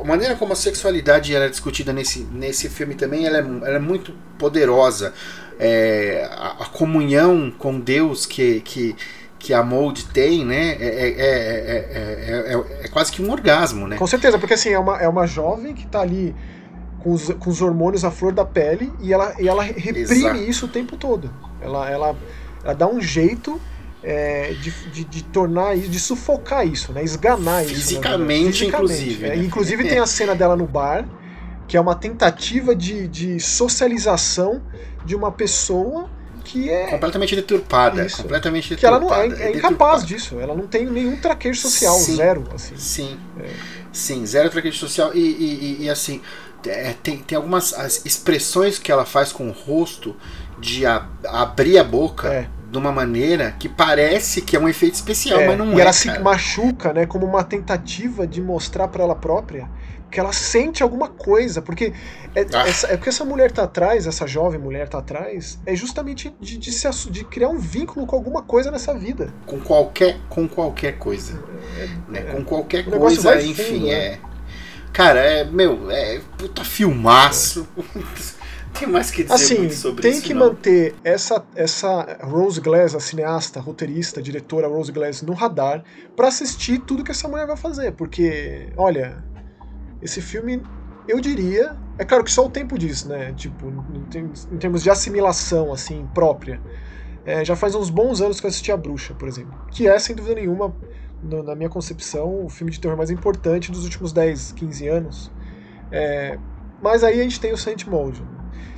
[0.00, 3.78] a maneira como a sexualidade era discutida nesse, nesse filme também, ela é, ela é
[3.78, 5.12] muito poderosa.
[5.58, 8.96] É, a, a comunhão com Deus que, que,
[9.40, 10.76] que a Mold tem, né?
[10.78, 13.96] É, é, é, é, é, é- quase que um orgasmo, né?
[13.96, 16.36] Com certeza, porque assim, é uma, é uma jovem que tá ali
[17.02, 20.66] com os, com os hormônios à flor da pele e ela, e ela reprime isso
[20.66, 21.30] o tempo todo.
[21.60, 22.16] Ela, ela,
[22.62, 23.58] ela dá um jeito
[24.02, 27.02] é, de, de, de tornar isso, de sufocar isso, né?
[27.02, 27.42] Esganar isso.
[27.42, 27.74] na verdade.
[27.74, 29.28] Fisicamente, inclusive, é.
[29.30, 29.36] né?
[29.36, 31.08] Inclusive tem a cena dela no bar,
[31.66, 34.60] que é uma tentativa de, de socialização
[35.02, 36.10] de uma pessoa
[36.50, 36.86] que é.
[36.88, 38.04] Completamente deturpada.
[38.04, 38.22] Isso.
[38.22, 38.98] Completamente deturpada.
[39.00, 40.38] Que ela não é, é, é incapaz disso.
[40.40, 42.44] Ela não tem nenhum traquejo social, sim, zero.
[42.54, 42.76] Assim.
[42.76, 43.18] Sim.
[43.40, 43.50] É.
[43.92, 45.14] Sim, zero traquejo social.
[45.14, 46.20] E, e, e, e assim,
[46.66, 50.16] é, tem, tem algumas expressões que ela faz com o rosto
[50.58, 52.50] de abrir a boca.
[52.70, 55.72] É de uma maneira que parece que é um efeito especial, é, mas não e
[55.72, 55.78] é.
[55.78, 55.92] E ela cara.
[55.92, 59.68] se machuca, né, como uma tentativa de mostrar para ela própria
[60.10, 61.92] que ela sente alguma coisa, porque
[62.34, 62.68] é, ah.
[62.68, 66.58] essa, é porque essa mulher tá atrás, essa jovem mulher tá atrás, é justamente de,
[66.58, 69.32] de, se, de criar um vínculo com alguma coisa nessa vida.
[69.46, 71.42] Com qualquer, com qualquer coisa.
[71.78, 72.20] É, né?
[72.28, 72.32] É.
[72.32, 73.92] Com qualquer coisa, enfim, fundo, né?
[73.92, 74.18] é.
[74.92, 77.68] Cara, é, meu, é puta filmaço.
[78.72, 80.20] tem mais que dizer assim, sobre tem isso.
[80.20, 80.46] Tem que não.
[80.46, 85.84] manter essa, essa Rose Glass, a cineasta, roteirista, diretora Rose Glass, no radar
[86.16, 87.92] para assistir tudo que essa mulher vai fazer.
[87.92, 89.22] Porque, olha,
[90.02, 90.62] esse filme,
[91.06, 91.76] eu diria.
[91.98, 93.32] É claro que só o tempo diz, né?
[93.36, 93.66] Tipo,
[94.52, 96.60] em termos de assimilação, assim, própria.
[97.24, 99.54] É, já faz uns bons anos que eu assisti A Bruxa, por exemplo.
[99.70, 100.74] Que é, sem dúvida nenhuma,
[101.22, 105.30] no, na minha concepção, o filme de terror mais importante dos últimos 10, 15 anos.
[105.92, 106.38] É,
[106.82, 108.22] mas aí a gente tem o Saint Mold,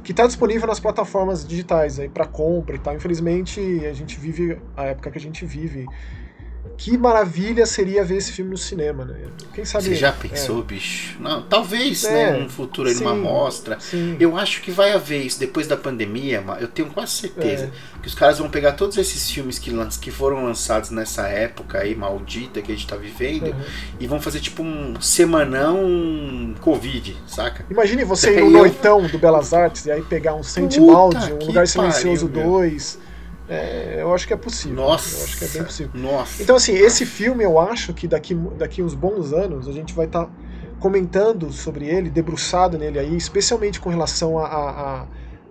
[0.02, 2.94] que está disponível nas plataformas digitais aí para compra e tal.
[2.94, 5.86] Infelizmente, a gente vive a época que a gente vive
[6.76, 9.16] que maravilha seria ver esse filme no cinema, né?
[9.54, 9.84] Quem sabe.
[9.84, 10.12] Você já é.
[10.12, 10.62] pensou, é.
[10.62, 11.16] bicho?
[11.20, 12.38] Não, talvez, né, é, né?
[12.38, 13.78] No futuro aí, numa mostra.
[13.78, 14.16] Sim.
[14.18, 18.00] Eu acho que vai haver isso depois da pandemia, eu tenho quase certeza é.
[18.00, 19.70] que os caras vão pegar todos esses filmes que,
[20.00, 23.62] que foram lançados nessa época aí, maldita que a gente tá vivendo, uhum.
[24.00, 27.64] e vão fazer tipo um semanão Covid, saca?
[27.70, 30.42] Imagine você, ir no noitão do Belas Artes e aí pegar um
[30.86, 33.11] Maud, um Lugar Silencioso 2.
[33.52, 34.76] É, eu acho que é possível.
[34.76, 35.18] Nossa.
[35.18, 36.00] Eu acho que é bem possível.
[36.00, 36.42] Nossa.
[36.42, 40.06] Então, assim, esse filme eu acho que daqui, daqui uns bons anos a gente vai
[40.06, 40.32] estar tá
[40.80, 45.06] comentando sobre ele, debruçado nele aí, especialmente com relação a, a, a,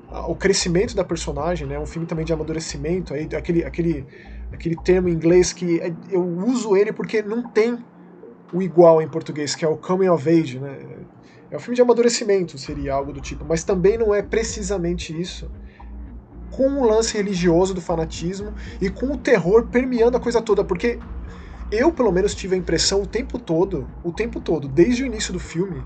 [0.10, 1.78] ao crescimento da personagem, né?
[1.78, 4.06] Um filme também de amadurecimento, aí, aquele, aquele,
[4.52, 7.78] aquele termo em inglês que é, eu uso ele porque não tem
[8.52, 10.76] o igual em português, que é o coming of age, né?
[11.52, 15.52] É um filme de amadurecimento, seria algo do tipo, mas também não é precisamente isso
[16.52, 21.00] com o lance religioso do fanatismo e com o terror permeando a coisa toda, porque
[21.72, 25.32] eu pelo menos tive a impressão o tempo todo, o tempo todo, desde o início
[25.32, 25.82] do filme,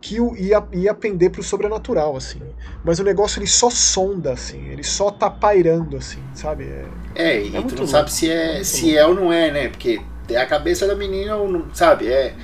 [0.00, 2.40] que ia, ia pender pro sobrenatural, assim.
[2.84, 6.64] Mas o negócio ele só sonda, assim, ele só tá pairando, assim, sabe?
[6.64, 7.86] É, é e é tu não louco.
[7.86, 9.68] sabe se é, se é ou não é, né?
[9.68, 10.00] Porque
[10.36, 11.36] a cabeça da menina,
[11.72, 12.08] sabe?
[12.08, 12.34] É,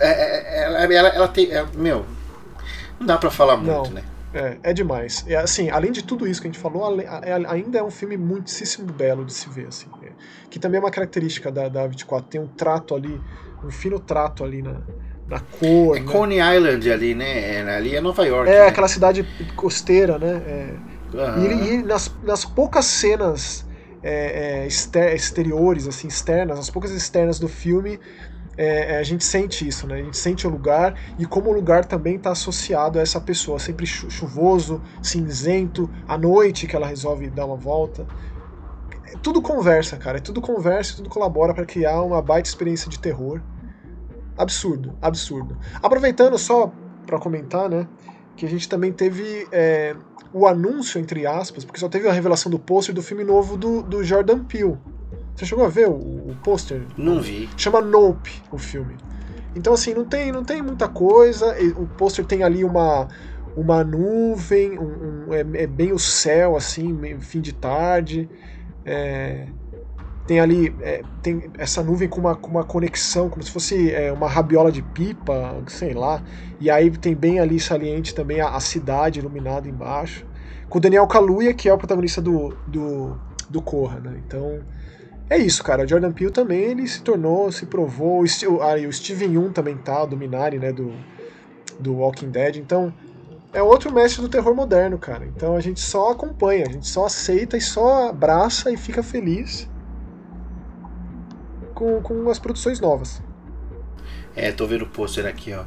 [0.00, 1.50] é, é ela, ela, tem.
[1.50, 2.04] É, meu,
[3.00, 3.90] não dá pra falar muito, não.
[3.90, 4.02] né?
[4.36, 5.24] É, é demais.
[5.26, 8.18] É, assim, além de tudo isso que a gente falou, é, ainda é um filme
[8.18, 9.86] muitíssimo belo de se ver, assim.
[10.02, 10.10] É,
[10.50, 13.18] que também é uma característica da, da 24, tem um trato ali,
[13.64, 14.82] um fino trato ali na,
[15.26, 15.96] na cor.
[15.96, 16.12] É né?
[16.12, 17.56] Coney Island ali, né?
[17.56, 18.50] É, ali é Nova York.
[18.50, 18.66] É, né?
[18.66, 20.42] aquela cidade costeira, né?
[20.46, 20.74] É,
[21.14, 21.62] uhum.
[21.62, 23.64] E, e nas, nas poucas cenas
[24.02, 27.98] é, é, exteriores, assim, externas, as poucas externas do filme,
[28.56, 29.96] é, é, a gente sente isso, né?
[29.96, 33.58] A gente sente o lugar e como o lugar também está associado a essa pessoa,
[33.58, 38.06] sempre chuvoso, cinzento, à noite que ela resolve dar uma volta.
[39.04, 40.18] É, tudo conversa, cara.
[40.18, 43.42] É tudo conversa, tudo colabora para criar uma baita experiência de terror.
[44.38, 45.56] Absurdo, absurdo.
[45.82, 46.72] Aproveitando só
[47.06, 47.86] para comentar, né?
[48.36, 49.94] Que a gente também teve é,
[50.32, 53.82] o anúncio, entre aspas, porque só teve a revelação do pôster do filme novo do,
[53.82, 54.78] do Jordan Peele
[55.36, 56.80] você chegou a ver o, o pôster?
[56.96, 57.48] Não vi.
[57.58, 58.96] Chama Nope o filme.
[59.54, 61.54] Então, assim, não tem, não tem muita coisa.
[61.76, 63.06] O pôster tem ali uma,
[63.54, 68.28] uma nuvem, um, um, é, é, bem o céu, assim, fim de tarde.
[68.84, 69.46] É,
[70.26, 74.12] tem ali é, tem essa nuvem com uma, com uma conexão, como se fosse é,
[74.12, 76.22] uma rabiola de pipa, sei lá.
[76.58, 80.26] E aí tem bem ali saliente também a, a cidade iluminada embaixo.
[80.68, 83.18] Com o Daniel Kaluuya, que é o protagonista do, do,
[83.50, 84.20] do Corra, né?
[84.26, 84.60] Então
[85.28, 85.84] é isso, cara.
[85.84, 88.20] O Jordan Peele também ele se tornou, se provou.
[88.20, 90.72] O, o Steven Yeun também tá, do Minari, né?
[90.72, 90.92] Do,
[91.78, 92.56] do Walking Dead.
[92.56, 92.92] Então,
[93.52, 95.24] é outro mestre do terror moderno, cara.
[95.24, 99.68] Então a gente só acompanha, a gente só aceita e só abraça e fica feliz
[101.74, 103.22] com, com as produções novas.
[104.34, 105.64] É, tô vendo o pôster aqui, ó.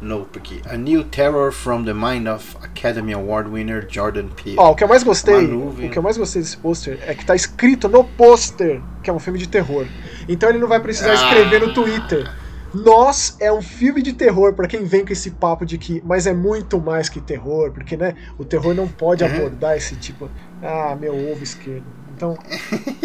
[0.00, 0.62] Nope aqui.
[0.66, 4.56] A New Terror from the Mind of Academy Award winner Jordan Peele.
[4.58, 7.24] Ó, o que eu mais gostei, o que eu mais gostei desse pôster é que
[7.24, 9.86] tá escrito no pôster que é um filme de terror.
[10.28, 11.14] Então ele não vai precisar ah.
[11.14, 12.30] escrever no Twitter.
[12.74, 16.26] Nós é um filme de terror para quem vem com esse papo de que, mas
[16.26, 19.30] é muito mais que terror, porque né, o terror não pode uhum.
[19.30, 20.30] abordar esse tipo,
[20.62, 21.97] ah, meu ovo esquerdo.
[22.18, 22.36] Então,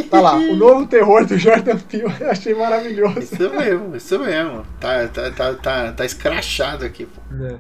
[0.10, 3.20] tá lá, o novo terror do Jordan Peele, eu achei maravilhoso.
[3.20, 4.66] Isso mesmo, isso mesmo.
[4.80, 7.22] Tá, tá, tá, tá, tá escrachado aqui, pô.
[7.46, 7.58] É.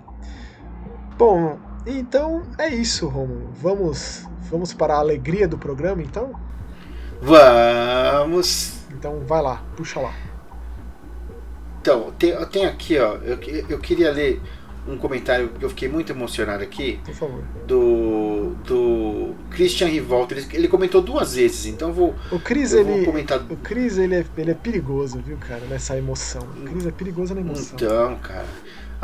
[1.18, 3.52] Bom, então é isso, Romulo.
[3.62, 6.32] Vamos Vamos para a alegria do programa, então?
[7.20, 8.86] Vamos!
[8.92, 10.13] Então vai lá, puxa lá.
[11.82, 14.39] Então, tem, tem aqui, ó, eu, eu queria ler
[14.88, 17.00] um comentário que eu fiquei muito emocionado aqui.
[17.04, 17.44] Por favor.
[17.66, 18.03] Do
[19.54, 20.34] Christian Rivolta.
[20.34, 22.16] Ele, ele comentou duas vezes, então eu vou.
[22.32, 23.39] O Chris, ele, comentar...
[23.39, 26.42] o Chris ele, é, ele é perigoso, viu, cara, nessa emoção.
[26.42, 27.76] O Chris é perigoso na emoção.
[27.76, 28.46] Então, cara.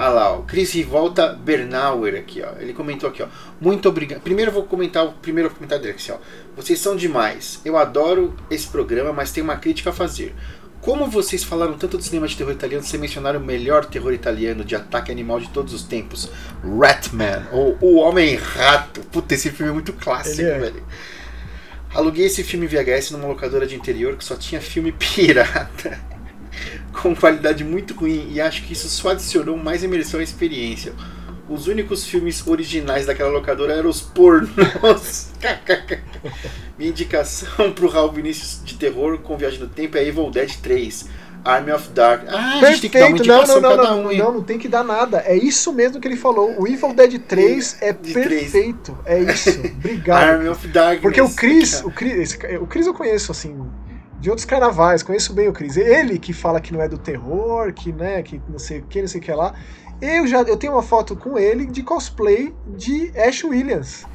[0.01, 2.57] Ah lá, o Chris Rivolta Bernauer aqui, ó.
[2.57, 3.27] Ele comentou aqui, ó.
[3.59, 4.21] Muito obrigado.
[4.21, 6.17] Primeiro eu vou comentar o primeiro comentário dele aqui, ó.
[6.55, 7.59] Vocês são demais.
[7.65, 10.33] Eu adoro esse programa, mas tem uma crítica a fazer.
[10.81, 14.63] Como vocês falaram tanto do cinema de terror italiano, vocês mencionaram o melhor terror italiano
[14.63, 16.31] de ataque animal de todos os tempos,
[16.63, 19.01] Ratman, ou O Homem-Rato.
[19.01, 20.57] Puta, esse filme é muito clássico, é.
[20.57, 20.83] velho.
[21.93, 25.99] Aluguei esse filme VHS numa locadora de interior que só tinha filme pirata,
[26.93, 30.93] com qualidade muito ruim, e acho que isso só adicionou mais imersão à experiência
[31.49, 35.31] os únicos filmes originais daquela locadora eram os pornôs.
[36.77, 41.09] Minha indicação pro Raul Vinícius de terror com Viagem no Tempo é Evil Dead 3.
[41.43, 42.23] Army of Dark.
[42.27, 42.65] Ah, Perfeito.
[42.65, 44.17] a gente tem que dar uma indicação não, não, cada um?
[44.17, 45.23] Não, não tem que dar nada.
[45.25, 46.61] É isso mesmo que ele falou.
[46.61, 48.97] O Evil Dead 3 é de perfeito.
[49.03, 49.27] 3.
[49.27, 49.49] É isso.
[49.79, 50.23] Obrigado.
[50.23, 51.01] Army of Dark.
[51.01, 53.57] Porque o Chris, o Chris, o Chris eu conheço assim
[54.19, 55.77] de outros carnavais, conheço bem o Chris.
[55.77, 59.01] Ele que fala que não é do terror, que né, que não sei o que,
[59.01, 59.53] não sei o que lá.
[60.01, 64.05] Eu já eu tenho uma foto com ele de cosplay de Ash Williams.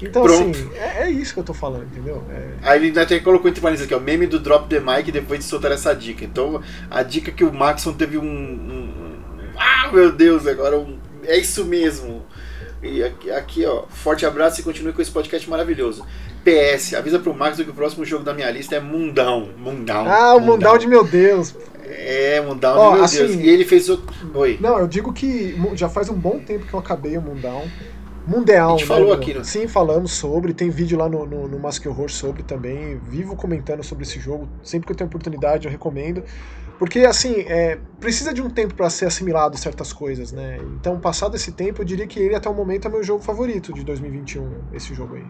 [0.00, 0.50] Então, Pronto.
[0.50, 2.22] assim, é, é, isso que eu tô falando, entendeu?
[2.30, 2.48] É...
[2.62, 5.46] Aí ele até colocou entre parênteses aqui, ó, meme do Drop the Mic depois de
[5.46, 6.24] soltar essa dica.
[6.24, 6.60] Então,
[6.90, 8.22] a dica que o Maxon teve um.
[8.22, 12.24] um, um ah, meu Deus, agora um, é isso mesmo.
[12.86, 16.04] E aqui, aqui, ó, forte abraço e continue com esse podcast maravilhoso.
[16.44, 19.50] PS, avisa pro Max que o próximo jogo da minha lista é Mundão.
[19.58, 20.06] Mundão.
[20.06, 21.54] Ah, o Mundão, Mundão de meu Deus.
[21.84, 23.34] É, Mundão de meu assim, Deus.
[23.34, 24.00] E ele fez o.
[24.34, 24.58] Oi.
[24.60, 27.64] Não, eu digo que já faz um bom tempo que eu acabei o Mundão.
[28.26, 28.74] Mundial.
[28.74, 29.44] A gente né, falou aqui, né?
[29.44, 30.52] Sim, falamos sobre.
[30.52, 33.00] Tem vídeo lá no, no, no Mask Horror sobre também.
[33.08, 34.48] Vivo comentando sobre esse jogo.
[34.64, 36.24] Sempre que eu tenho oportunidade, eu recomendo.
[36.78, 40.58] Porque, assim, é, precisa de um tempo para ser assimilado certas coisas, né?
[40.78, 43.72] Então, passado esse tempo, eu diria que ele até o momento é meu jogo favorito
[43.72, 45.24] de 2021, esse jogo aí.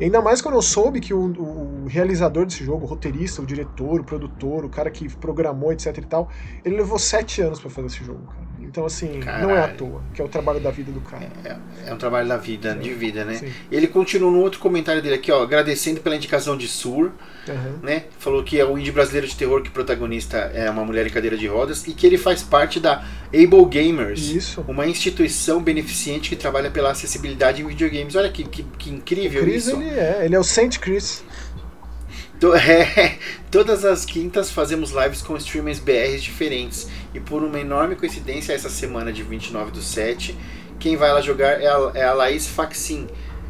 [0.00, 3.46] E ainda mais quando eu soube que o, o, realizador desse jogo, o roteirista, o
[3.46, 6.28] diretor, o produtor, o cara que programou, etc e tal,
[6.64, 8.46] ele levou sete anos para fazer esse jogo, cara.
[8.68, 9.48] Então, assim, Caralho.
[9.48, 11.26] não é à toa, que é o trabalho da vida do cara.
[11.42, 12.80] É, é um trabalho da vida, Sim.
[12.80, 13.34] de vida, né?
[13.34, 13.50] Sim.
[13.72, 17.12] Ele continua no outro comentário dele aqui, ó, agradecendo pela indicação de Sur,
[17.48, 17.78] uhum.
[17.82, 18.04] né?
[18.18, 21.10] Falou que é o indie brasileiro de terror que o protagonista é uma mulher em
[21.10, 24.62] cadeira de rodas e que ele faz parte da Able Gamers, isso.
[24.68, 28.14] uma instituição beneficente que trabalha pela acessibilidade em videogames.
[28.16, 29.76] Olha que, que, que incrível o Chris, isso.
[29.76, 31.24] Ele é, ele é o Saint Chris.
[32.58, 33.18] É,
[33.50, 36.88] todas as quintas fazemos lives com streamers BRs diferentes.
[37.12, 40.36] E por uma enorme coincidência, essa semana de 29 do 7,
[40.78, 43.08] quem vai lá jogar é a, é a Laís Faxin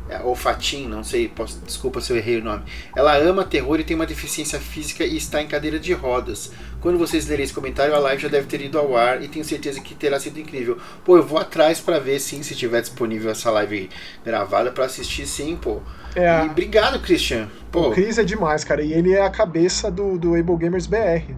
[0.09, 2.63] é, ou Fatin, não sei, posso, desculpa se eu errei o nome.
[2.97, 6.51] Ela ama terror e tem uma deficiência física e está em cadeira de rodas.
[6.81, 9.45] Quando vocês lerem esse comentário, a live já deve ter ido ao ar e tenho
[9.45, 10.79] certeza que terá sido incrível.
[11.05, 13.91] Pô, eu vou atrás para ver sim se tiver disponível essa live
[14.25, 15.81] gravada para assistir sim, pô.
[16.15, 17.49] É, e obrigado, Christian.
[17.71, 17.89] Pô.
[17.89, 21.35] O Chris é demais, cara, e ele é a cabeça do, do Able Gamers BR,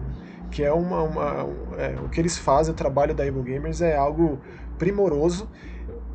[0.51, 3.95] que é uma, uma é, o que eles fazem, o trabalho da Able Gamers é
[3.95, 4.39] algo
[4.77, 5.49] primoroso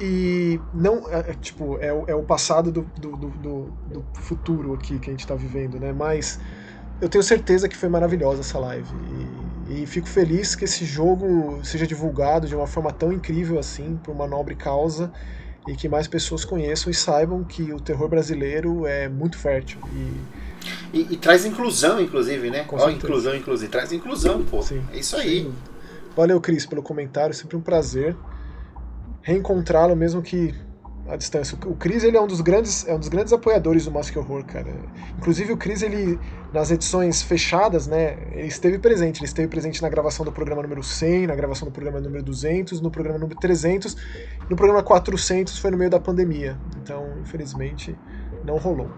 [0.01, 4.99] e não, é, é, tipo, é, é o passado do, do, do, do, futuro aqui
[4.99, 5.93] que a gente está vivendo, né?
[5.93, 6.39] Mas
[7.01, 8.89] eu tenho certeza que foi maravilhosa essa live.
[9.69, 13.99] E, e, fico feliz que esse jogo seja divulgado de uma forma tão incrível assim,
[14.03, 15.13] por uma nobre causa,
[15.67, 19.81] e que mais pessoas conheçam e saibam que o terror brasileiro é muito fértil.
[19.93, 22.65] E, e, e traz inclusão, inclusive, né?
[22.65, 23.71] Com Ó, inclusão, inclusive.
[23.71, 24.63] Traz inclusão, pô.
[24.63, 25.43] Sim, é isso aí.
[25.43, 25.55] Sim.
[26.17, 27.35] Valeu, Cris, pelo comentário.
[27.35, 28.17] Sempre um prazer
[29.23, 30.55] reencontrá-lo, mesmo que
[31.09, 31.57] à distância.
[31.67, 34.45] O Chris ele é um dos grandes é um dos grandes apoiadores do Mask Horror,
[34.45, 34.75] cara.
[35.17, 36.19] Inclusive o Chris ele
[36.53, 40.83] nas edições fechadas, né, ele esteve presente, ele esteve presente na gravação do programa número
[40.83, 43.97] 100, na gravação do programa número 200, no programa número 300,
[44.49, 46.59] no programa 400 foi no meio da pandemia.
[46.83, 47.97] Então, infelizmente,
[48.45, 48.91] não rolou.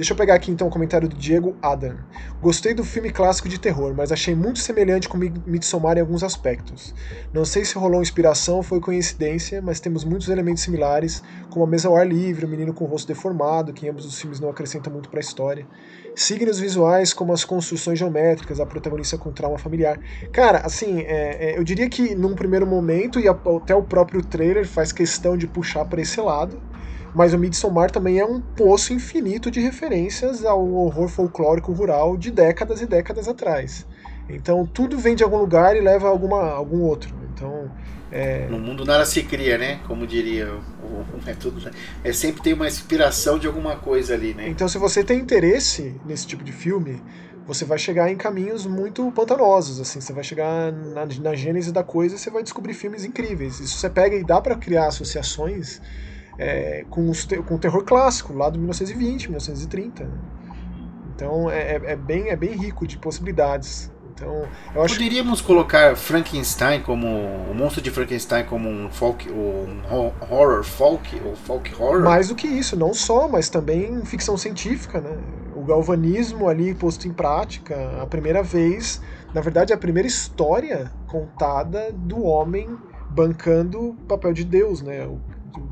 [0.00, 1.94] Deixa eu pegar aqui então o comentário do Diego Adam.
[2.40, 6.94] Gostei do filme clássico de terror, mas achei muito semelhante com Midsommar em alguns aspectos.
[7.34, 11.68] Não sei se rolou inspiração ou foi coincidência, mas temos muitos elementos similares, como a
[11.68, 14.40] mesa ao ar livre, o menino com o rosto deformado, que em ambos os filmes
[14.40, 15.66] não acrescenta muito para a história.
[16.14, 20.00] Signos visuais, como as construções geométricas, a protagonista com trauma familiar.
[20.32, 24.66] Cara, assim, é, é, eu diria que num primeiro momento, e até o próprio trailer
[24.66, 26.58] faz questão de puxar para esse lado,
[27.14, 32.30] mas o Midsommar também é um poço infinito de referências ao horror folclórico rural de
[32.30, 33.86] décadas e décadas atrás.
[34.28, 37.14] Então tudo vem de algum lugar e leva a alguma, algum outro.
[37.32, 37.70] Então
[38.12, 38.48] É...
[38.48, 39.80] No mundo nada se cria, né?
[39.86, 41.04] Como diria o.
[41.64, 41.70] Né?
[42.02, 44.48] É sempre tem uma inspiração de alguma coisa ali, né?
[44.48, 47.00] Então, se você tem interesse nesse tipo de filme,
[47.46, 51.82] você vai chegar em caminhos muito pantanosos, assim, você vai chegar na, na gênese da
[51.82, 53.60] coisa e você vai descobrir filmes incríveis.
[53.60, 55.80] Isso você pega e dá para criar associações
[56.38, 60.04] é, com, os, com o terror clássico, lá do 1920, 1930.
[60.04, 60.10] Né?
[61.14, 63.92] Então é, é, é, bem, é bem rico de possibilidades.
[64.14, 69.80] Então, eu acho Poderíamos colocar Frankenstein como o monstro de Frankenstein como um folk, um
[69.90, 72.02] horror folk ou folk horror.
[72.02, 75.16] Mais do que isso, não só, mas também ficção científica, né?
[75.56, 79.00] O galvanismo ali posto em prática, a primeira vez,
[79.32, 82.78] na verdade, a primeira história contada do homem
[83.08, 85.06] bancando o papel de Deus, né?
[85.06, 85.18] O,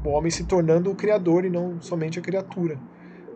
[0.04, 2.78] o homem se tornando o criador e não somente a criatura.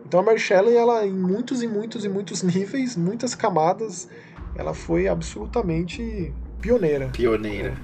[0.05, 4.07] Então a Mary Shelley, ela em muitos e muitos e muitos níveis, muitas camadas,
[4.55, 7.09] ela foi absolutamente pioneira.
[7.09, 7.75] Pioneira.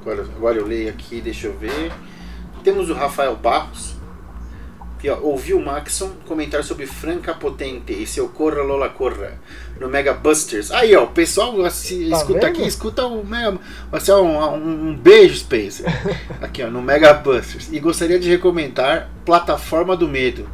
[0.00, 1.92] Agora, agora eu leio aqui, deixa eu ver.
[2.62, 3.97] Temos o Rafael Barros,
[4.98, 9.38] que ó, ouviu o Maxon comentar sobre Franca Potente e seu Corra Lola Corra
[9.78, 10.70] no Mega Busters.
[10.70, 12.46] Aí, ó, o pessoal assim, tá escuta vendo?
[12.46, 13.58] aqui, escuta o Mega.
[13.92, 15.84] Assim, um, um, um beijo, Space.
[16.42, 17.68] aqui, ó, no Mega Busters.
[17.72, 20.48] E gostaria de recomendar Plataforma do Medo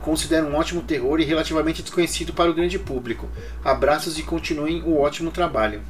[0.00, 3.28] considero um ótimo terror e relativamente desconhecido para o grande público.
[3.62, 5.82] Abraços e continuem o ótimo trabalho.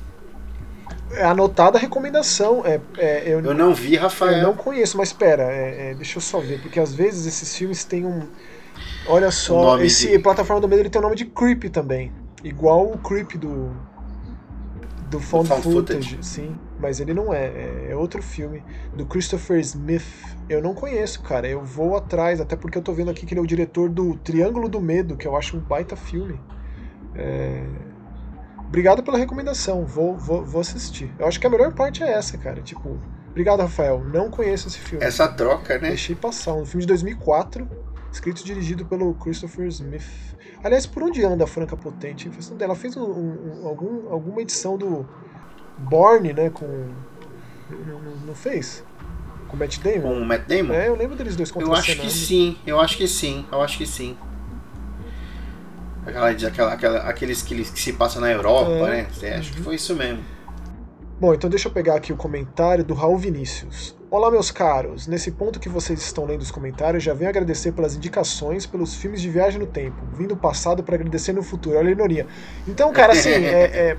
[1.12, 2.64] É anotada a recomendação.
[2.64, 4.38] É, é, eu, eu não vi, Rafael.
[4.38, 7.56] Eu não conheço, mas espera, é, é, deixa eu só ver, porque às vezes esses
[7.56, 8.28] filmes têm um.
[9.06, 10.18] Olha só, esse de...
[10.18, 12.12] Plataforma do Medo ele tem o nome de Creep também.
[12.44, 13.70] Igual o Creep do.
[15.10, 16.54] Do Found, Found footage, footage, sim.
[16.78, 18.62] Mas ele não é, é, é outro filme.
[18.94, 20.04] Do Christopher Smith.
[20.48, 21.48] Eu não conheço, cara.
[21.48, 24.16] Eu vou atrás, até porque eu tô vendo aqui que ele é o diretor do
[24.16, 26.38] Triângulo do Medo, que eu acho um baita filme.
[27.14, 27.64] É...
[28.68, 29.84] Obrigado pela recomendação.
[29.84, 31.10] Vou, vou, vou assistir.
[31.18, 32.60] Eu acho que a melhor parte é essa, cara.
[32.60, 32.98] Tipo,
[33.30, 34.04] obrigado, Rafael.
[34.04, 35.04] Não conheço esse filme.
[35.04, 35.88] Essa troca, né?
[35.88, 36.52] Deixei passar.
[36.52, 37.68] Um filme de 2004,
[38.12, 40.36] escrito e dirigido pelo Christopher Smith.
[40.62, 42.30] Aliás, por onde anda a Franca Potente?
[42.60, 45.08] Ela fez um, um, algum, alguma edição do
[45.78, 46.50] Born, né?
[46.50, 46.66] Com.
[47.86, 48.84] Não, não fez?
[49.48, 50.00] Com o Matt Damon?
[50.02, 50.74] Com o Matt Damon?
[50.74, 53.78] É, eu lembro deles dois Eu acho que sim, eu acho que sim, eu acho
[53.78, 54.16] que sim.
[56.08, 58.90] Aquela, aquela, aquela, aqueles que, que se passam na Europa, é.
[58.90, 59.06] né?
[59.22, 60.24] É, acho que foi isso mesmo.
[61.20, 63.96] Bom, então deixa eu pegar aqui o comentário do Raul Vinícius.
[64.10, 65.06] Olá, meus caros.
[65.06, 69.20] Nesse ponto que vocês estão lendo os comentários, já venho agradecer pelas indicações, pelos filmes
[69.20, 69.96] de viagem no tempo.
[70.14, 71.76] Vindo passado para agradecer no futuro.
[71.76, 72.26] Olha a ironia.
[72.66, 73.98] Então, cara, assim, é, é,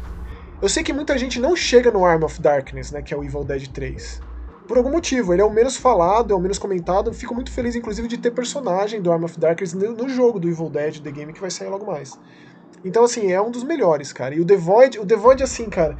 [0.62, 3.24] eu sei que muita gente não chega no Arm of Darkness, né, que é o
[3.24, 4.29] Evil Dead 3
[4.70, 5.34] por algum motivo.
[5.34, 7.12] Ele é o menos falado, é o menos comentado.
[7.12, 10.70] Fico muito feliz, inclusive, de ter personagem do Arm of Darkness no jogo do Evil
[10.70, 12.12] Dead, The Game, que vai sair logo mais.
[12.86, 14.36] Então, assim, é um dos melhores, cara.
[14.36, 15.98] E o The Void, o The Void, assim, cara.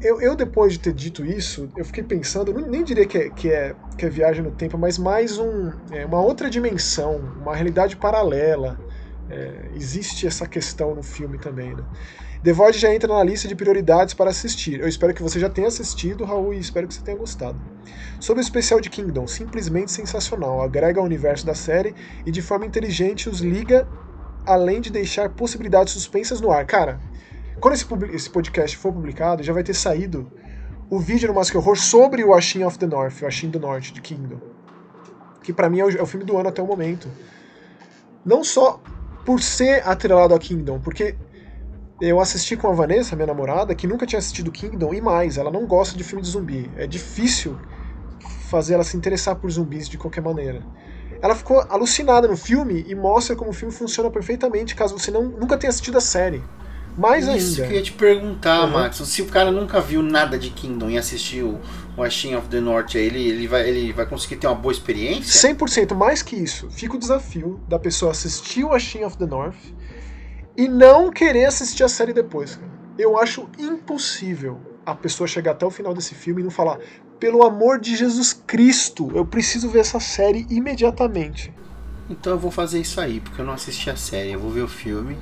[0.00, 3.30] Eu, eu depois de ter dito isso, eu fiquei pensando, eu nem diria que é,
[3.30, 7.54] que é, que é viagem no tempo, mas mais um, é, uma outra dimensão, uma
[7.54, 8.78] realidade paralela.
[9.28, 11.82] É, existe essa questão no filme também, né?
[12.46, 14.78] The Void já entra na lista de prioridades para assistir.
[14.78, 17.60] Eu espero que você já tenha assistido, Raul, e espero que você tenha gostado.
[18.20, 20.62] Sobre o especial de Kingdom, simplesmente sensacional.
[20.62, 21.92] Agrega ao universo da série
[22.24, 23.88] e de forma inteligente os liga,
[24.46, 26.64] além de deixar possibilidades suspensas no ar.
[26.66, 27.00] Cara,
[27.58, 27.84] quando esse,
[28.14, 30.30] esse podcast for publicado, já vai ter saído
[30.88, 33.92] o vídeo no Mask Horror sobre o Ashin of the North, o Ashin do Norte,
[33.92, 34.38] de Kingdom.
[35.42, 37.08] Que para mim é o, é o filme do ano até o momento.
[38.24, 38.80] Não só
[39.24, 41.16] por ser atrelado a Kingdom, porque
[42.00, 45.50] eu assisti com a Vanessa, minha namorada, que nunca tinha assistido Kingdom e mais, ela
[45.50, 46.70] não gosta de filme de zumbi.
[46.76, 47.58] É difícil
[48.50, 50.62] fazer ela se interessar por zumbis de qualquer maneira.
[51.22, 55.24] Ela ficou alucinada no filme e mostra como o filme funciona perfeitamente caso você não,
[55.24, 56.42] nunca tenha assistido a série.
[56.96, 57.42] Mais Isso ainda.
[57.42, 58.70] Isso que eu ia te perguntar, uhum.
[58.70, 58.96] Max.
[58.96, 61.58] Se o cara nunca viu nada de Kingdom e assistiu
[61.96, 65.54] o Ashin of the North, ele, ele, vai, ele vai conseguir ter uma boa experiência?
[65.54, 66.70] 100% mais que isso.
[66.70, 69.56] Fica o desafio da pessoa assistir o Ashin of the North
[70.56, 72.58] e não querer assistir a série depois.
[72.98, 76.78] Eu acho impossível a pessoa chegar até o final desse filme e não falar:
[77.18, 81.52] pelo amor de Jesus Cristo, eu preciso ver essa série imediatamente.
[82.08, 84.32] Então eu vou fazer isso aí, porque eu não assisti a série.
[84.32, 85.18] Eu vou ver o filme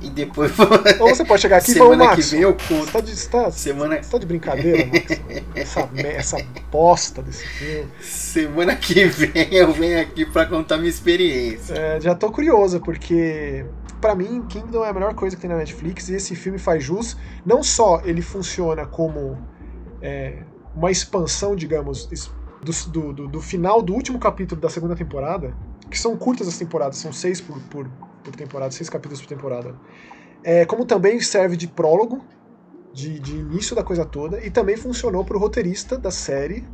[0.00, 0.52] e depois
[1.00, 2.84] Ou você pode chegar aqui e falar, Max, que vem eu conto.
[2.86, 4.02] Você tá de, você tá, Semana...
[4.02, 5.20] você tá de brincadeira, Max?
[5.54, 6.36] essa, essa
[6.70, 7.88] bosta desse filme.
[8.00, 11.74] Semana que vem eu venho aqui para contar minha experiência.
[11.74, 13.64] É, já tô curioso, porque
[14.00, 16.84] para mim, Kingdom é a melhor coisa que tem na Netflix e esse filme faz
[16.84, 17.16] jus.
[17.44, 19.38] Não só ele funciona como
[20.00, 20.42] é,
[20.74, 22.06] uma expansão, digamos,
[22.88, 25.56] do, do, do, final do último capítulo da segunda temporada,
[25.90, 27.88] que são curtas as temporadas, são seis por, por,
[28.22, 29.74] por temporada, seis capítulos por temporada.
[30.44, 32.24] É, como também serve de prólogo,
[32.92, 36.66] de, de início da coisa toda, e também funcionou para o roteirista da série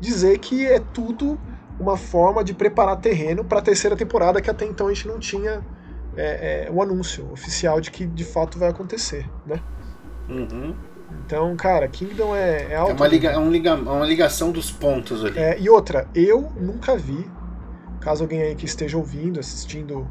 [0.00, 1.38] dizer que é tudo
[1.80, 5.18] uma forma de preparar terreno para a terceira temporada que até então a gente não
[5.18, 5.64] tinha
[6.18, 9.60] é, é, um anúncio oficial de que de fato vai acontecer, né?
[10.28, 10.74] Uhum.
[11.24, 12.90] Então, cara, Kingdom é, é alto.
[12.90, 15.38] É uma, liga, é um liga, uma ligação dos pontos ali.
[15.38, 17.24] É, e outra, eu nunca vi,
[18.00, 20.06] caso alguém aí que esteja ouvindo, assistindo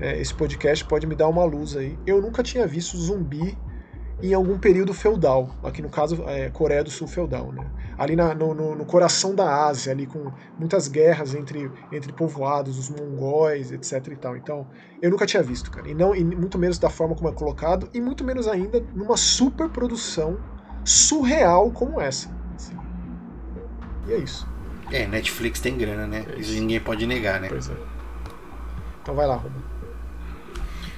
[0.00, 1.96] é, esse podcast, pode me dar uma luz aí.
[2.04, 3.56] Eu nunca tinha visto zumbi
[4.20, 7.64] em algum período feudal, aqui no caso é, Coreia do Sul feudal, né?
[7.98, 12.90] Ali na, no, no, coração da Ásia, ali com muitas guerras entre, entre povoados, os
[12.90, 14.36] mongóis, etc e tal.
[14.36, 14.66] Então,
[15.00, 17.88] eu nunca tinha visto, cara, e não e muito menos da forma como é colocado
[17.94, 20.38] e muito menos ainda numa super produção
[20.84, 22.30] surreal como essa.
[22.54, 22.76] Assim.
[24.06, 24.46] E é isso.
[24.90, 26.24] É, Netflix tem grana, né?
[26.28, 26.52] É isso.
[26.52, 27.48] isso ninguém pode negar, né?
[27.48, 27.76] Pois é.
[29.02, 29.76] Então vai lá, Roma.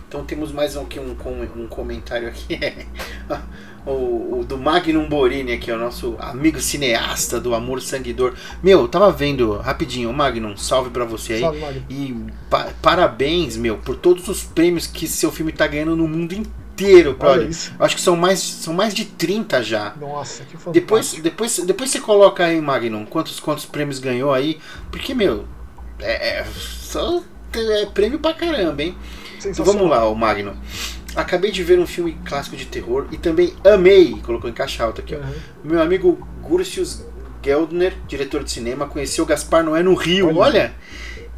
[0.08, 2.58] Então temos mais um, um, um comentário aqui.
[3.86, 8.34] o, o, do Magnum Borini aqui, o nosso amigo cineasta do Amor Sanguidor.
[8.62, 11.40] Meu, tava vendo rapidinho, Magnum, salve para você aí.
[11.40, 12.16] Salve, E
[12.50, 17.14] pa parabéns, meu, por todos os prêmios que seu filme tá ganhando no mundo inteiro,
[17.14, 17.50] brother.
[17.78, 19.94] Acho que são mais, são mais de 30 já.
[20.00, 20.72] Nossa, que fantástico.
[20.72, 24.58] Depois, depois, depois você coloca aí, Magnum, quantos, quantos prêmios ganhou aí.
[24.90, 25.44] Porque, meu,
[26.00, 27.22] é, é só
[27.54, 28.96] é prêmio pra caramba, hein?
[29.46, 30.56] Então vamos lá, o Magno.
[31.16, 35.00] Acabei de ver um filme clássico de terror e também amei, colocou em caixa alta
[35.00, 35.18] aqui, ó.
[35.18, 35.34] Uhum.
[35.64, 37.04] Meu amigo Gursius
[37.42, 40.38] Geldner, diretor de cinema, conheceu Gaspar Noé no Rio, olha.
[40.38, 40.74] olha,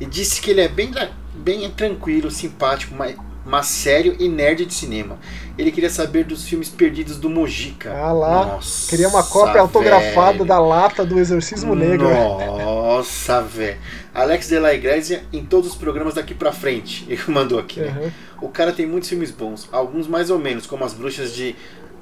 [0.00, 0.92] e disse que ele é bem,
[1.34, 5.18] bem tranquilo, simpático, mas mas sério e nerd de cinema.
[5.56, 7.92] Ele queria saber dos filmes perdidos do Mojica.
[7.92, 12.08] Ah lá, Nossa, queria uma cópia autografada da lata do Exorcismo Negro.
[12.08, 13.78] Nossa, velho.
[14.14, 17.06] Alex de la Iglesia em todos os programas daqui pra frente.
[17.10, 17.96] Ele mandou aqui, né?
[18.00, 18.10] Uhum.
[18.40, 21.54] O cara tem muitos filmes bons, alguns mais ou menos, como As Bruxas de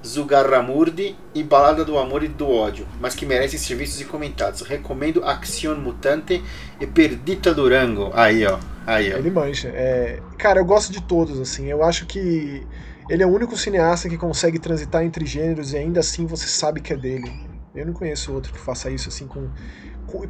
[0.07, 4.63] Zugarramurdi e Balada do Amor e do Ódio, mas que merecem serviços e comentados.
[4.63, 6.43] Recomendo Action Mutante
[6.81, 8.11] e Perdita Durango.
[8.15, 8.59] Aí, ó.
[8.87, 9.17] Aí, ó.
[9.17, 9.69] Ele mancha.
[9.69, 10.21] É...
[10.39, 11.67] Cara, eu gosto de todos, assim.
[11.67, 12.65] Eu acho que
[13.09, 16.81] ele é o único cineasta que consegue transitar entre gêneros e ainda assim você sabe
[16.81, 17.31] que é dele.
[17.75, 19.49] Eu não conheço outro que faça isso assim com.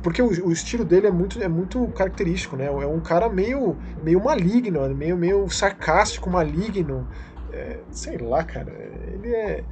[0.02, 2.66] Porque o, o estilo dele é muito, é muito característico, né?
[2.66, 7.08] É um cara meio, meio maligno, meio, meio sarcástico, maligno.
[7.52, 8.72] É, sei lá, cara.
[9.12, 9.64] Ele é.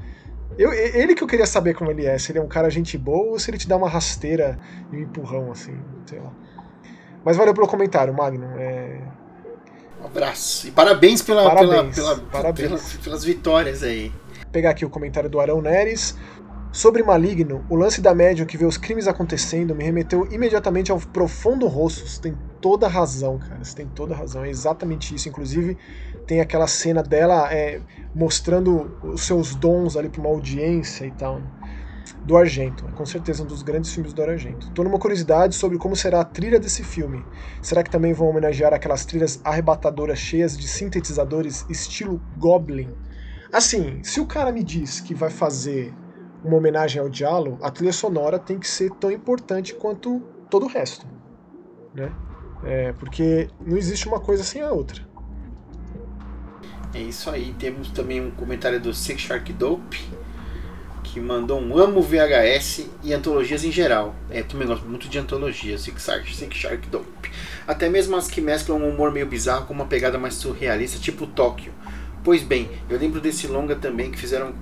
[0.57, 2.97] Eu, ele que eu queria saber como ele é, se ele é um cara gente
[2.97, 4.59] boa ou se ele te dá uma rasteira
[4.93, 5.77] e um empurrão, assim,
[6.07, 6.33] sei lá.
[7.25, 8.57] Mas valeu pelo comentário, Magnum.
[8.57, 9.01] É...
[10.01, 10.69] Um abraço.
[10.69, 12.69] E parabéns, pela, parabéns, pela, pela, parabéns.
[12.69, 14.11] Pela, pelas vitórias aí.
[14.11, 16.17] Vou pegar aqui o comentário do Arão Neres.
[16.77, 21.01] Sobre Maligno, o lance da médium que vê os crimes acontecendo me remeteu imediatamente ao
[21.01, 22.07] profundo rosto.
[22.07, 23.65] Você tem toda razão, cara.
[23.65, 24.45] Você tem toda razão.
[24.45, 25.27] É exatamente isso.
[25.27, 25.79] Inclusive,
[26.27, 27.81] tem aquela cena dela é,
[28.15, 31.41] mostrando os seus dons ali para uma audiência e tal.
[31.41, 31.47] Né?
[32.27, 34.71] Do Argento, com certeza um dos grandes filmes do Argento.
[34.73, 37.25] Tô numa curiosidade sobre como será a trilha desse filme.
[37.63, 42.91] Será que também vão homenagear aquelas trilhas arrebatadoras cheias de sintetizadores estilo Goblin?
[43.51, 45.91] Assim, se o cara me diz que vai fazer
[46.45, 50.21] uma homenagem ao Diallo, a trilha sonora tem que ser tão importante quanto
[50.51, 51.07] todo o resto,
[51.95, 52.13] né?
[52.65, 55.07] É, porque não existe uma coisa sem a outra.
[56.95, 57.55] É isso aí.
[57.59, 60.03] Temos também um comentário do Six Shark Dope
[61.03, 64.15] que mandou um amo VHS e antologias em geral.
[64.29, 67.31] É, também gosto muito de antologias, Six Shark, Six Shark Dope.
[67.67, 71.27] Até mesmo as que mesclam um humor meio bizarro com uma pegada mais surrealista, tipo
[71.27, 71.73] Tóquio.
[72.23, 74.53] Pois bem, eu lembro desse longa também que fizeram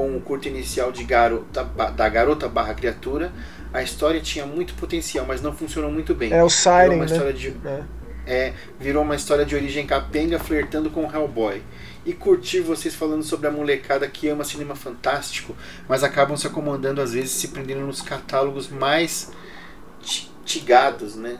[0.00, 3.30] com o curto inicial de garota, da garota barra criatura,
[3.70, 6.32] a história tinha muito potencial, mas não funcionou muito bem.
[6.32, 7.12] É o Siren, uma né?
[7.12, 7.82] história de, é.
[8.26, 8.54] é.
[8.78, 11.62] virou uma história de origem capenga flertando com o Hellboy.
[12.06, 15.54] E curti vocês falando sobre a molecada que ama cinema fantástico,
[15.86, 19.30] mas acabam se acomodando às vezes se prendendo nos catálogos mais
[20.40, 21.36] mastigados, né?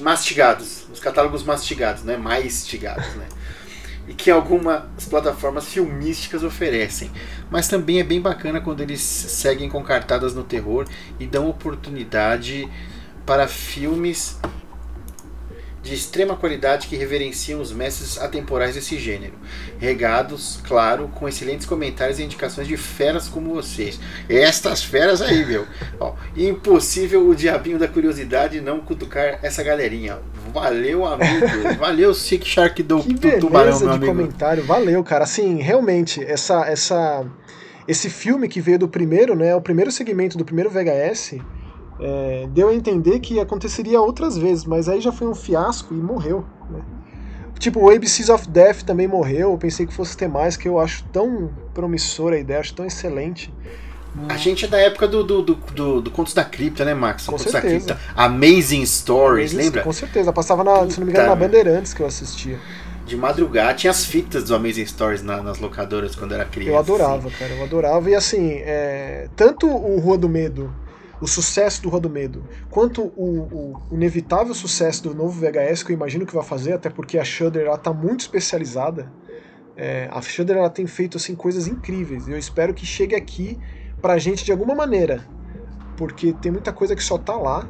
[0.00, 2.16] mastigados, os catálogos mastigados, né?
[2.16, 3.28] Mais mastigados, né?
[4.06, 7.10] E que algumas plataformas filmísticas oferecem.
[7.50, 10.86] Mas também é bem bacana quando eles seguem com cartadas no terror
[11.18, 12.68] e dão oportunidade
[13.24, 14.38] para filmes
[15.84, 19.34] de extrema qualidade que reverenciam os mestres atemporais desse gênero.
[19.78, 24.00] Regados, claro, com excelentes comentários e indicações de feras como vocês.
[24.26, 25.66] Estas feras aí, meu.
[26.00, 30.18] Ó, impossível o diabinho da curiosidade não cutucar essa galerinha.
[30.54, 31.46] Valeu, amigo.
[31.78, 34.06] Valeu, Sick Shark do, que do Tubarão, meu amigo.
[34.06, 34.64] comentário.
[34.64, 35.24] Valeu, cara.
[35.24, 37.26] Assim, realmente, essa, essa,
[37.86, 39.54] esse filme que veio do primeiro, né?
[39.54, 41.40] O primeiro segmento do primeiro VHS
[42.00, 45.96] é, deu a entender que aconteceria outras vezes, mas aí já foi um fiasco e
[45.96, 46.44] morreu.
[46.70, 46.80] Né?
[47.58, 49.52] Tipo, o ABCs of Death também morreu.
[49.52, 52.84] Eu pensei que fosse ter mais, que eu acho tão promissora a ideia, acho tão
[52.84, 53.52] excelente.
[54.28, 57.26] A gente é da época do, do, do, do, do Contos da Cripta, né, Max?
[57.26, 57.86] Com Contos certeza.
[57.88, 58.12] da Cripta.
[58.14, 59.82] Amazing Stories, Mas, lembra?
[59.82, 60.32] Com certeza.
[60.32, 62.58] Passava, na, se não me engano, na Puta, Bandeirantes que eu assistia.
[63.06, 63.74] De madrugada.
[63.74, 66.70] Tinha as fitas do Amazing Stories na- nas locadoras quando era criança.
[66.70, 67.36] Eu adorava, assim.
[67.38, 68.08] cara, eu adorava.
[68.10, 70.72] E assim, é, tanto o Rua do Medo,
[71.20, 75.92] o sucesso do Rua do Medo, quanto o, o inevitável sucesso do novo VHS, que
[75.92, 79.10] eu imagino que vai fazer, até porque a Shudder ela tá muito especializada.
[79.76, 82.28] É, a Shudder ela tem feito assim, coisas incríveis.
[82.28, 83.58] Eu espero que chegue aqui
[84.00, 85.26] pra gente de alguma maneira.
[85.96, 87.68] Porque tem muita coisa que só tá lá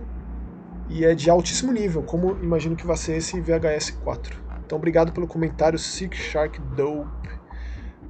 [0.89, 4.43] e é de altíssimo nível, como imagino que vai ser esse VHS 4.
[4.65, 7.34] Então obrigado pelo comentário, Sick Shark Dope.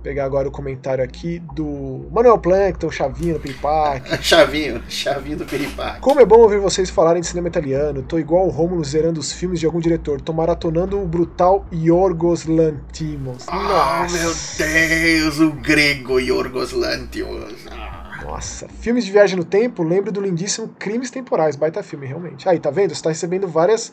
[0.04, 4.10] Vou pegar agora o comentário aqui do Manuel Plankton, Chavinho do Piripaque.
[4.22, 6.00] Chavinho, chavinho do Piripaque.
[6.00, 8.02] Como é bom ouvir vocês falarem de cinema italiano.
[8.02, 10.20] Tô igual o Rômulo zerando os filmes de algum diretor.
[10.20, 13.46] Tô maratonando o brutal Yorgos Lantimos.
[13.48, 17.66] Ah, meu Deus, o grego Yorgos Lanthimos.
[17.70, 18.20] Ah.
[18.22, 22.46] Nossa, filmes de viagem no tempo, lembro do lindíssimo Crimes Temporais, baita filme, realmente.
[22.46, 22.94] Aí, tá vendo?
[22.94, 23.90] Você tá recebendo várias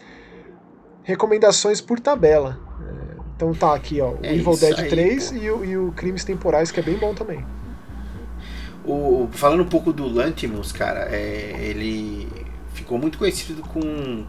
[1.04, 2.60] recomendações por tabela.
[3.42, 5.36] Então tá aqui, ó, o É Evil Dead aí, 3 pô.
[5.38, 7.44] e o, e o Crimes Temporais, que é bem bom também.
[8.86, 12.28] O, falando um pouco do Lantimos, cara, é, ele
[12.76, 14.24] ficou muito conhecido com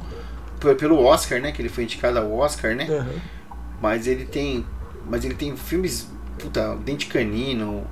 [0.79, 1.53] pelo Oscar, né?
[1.53, 2.87] Que ele foi indicado ao Oscar, né?
[2.89, 3.21] Aham.
[3.83, 4.65] Mas ele tem,
[5.07, 6.09] mas ele tem filmes,
[6.39, 7.85] puta, Dente Canino,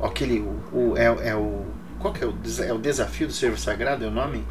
[0.00, 1.66] aquele, o, o- é, é o
[1.98, 2.34] qual que é o,
[2.66, 4.42] é o desafio do Servo Sagrado, é o nome?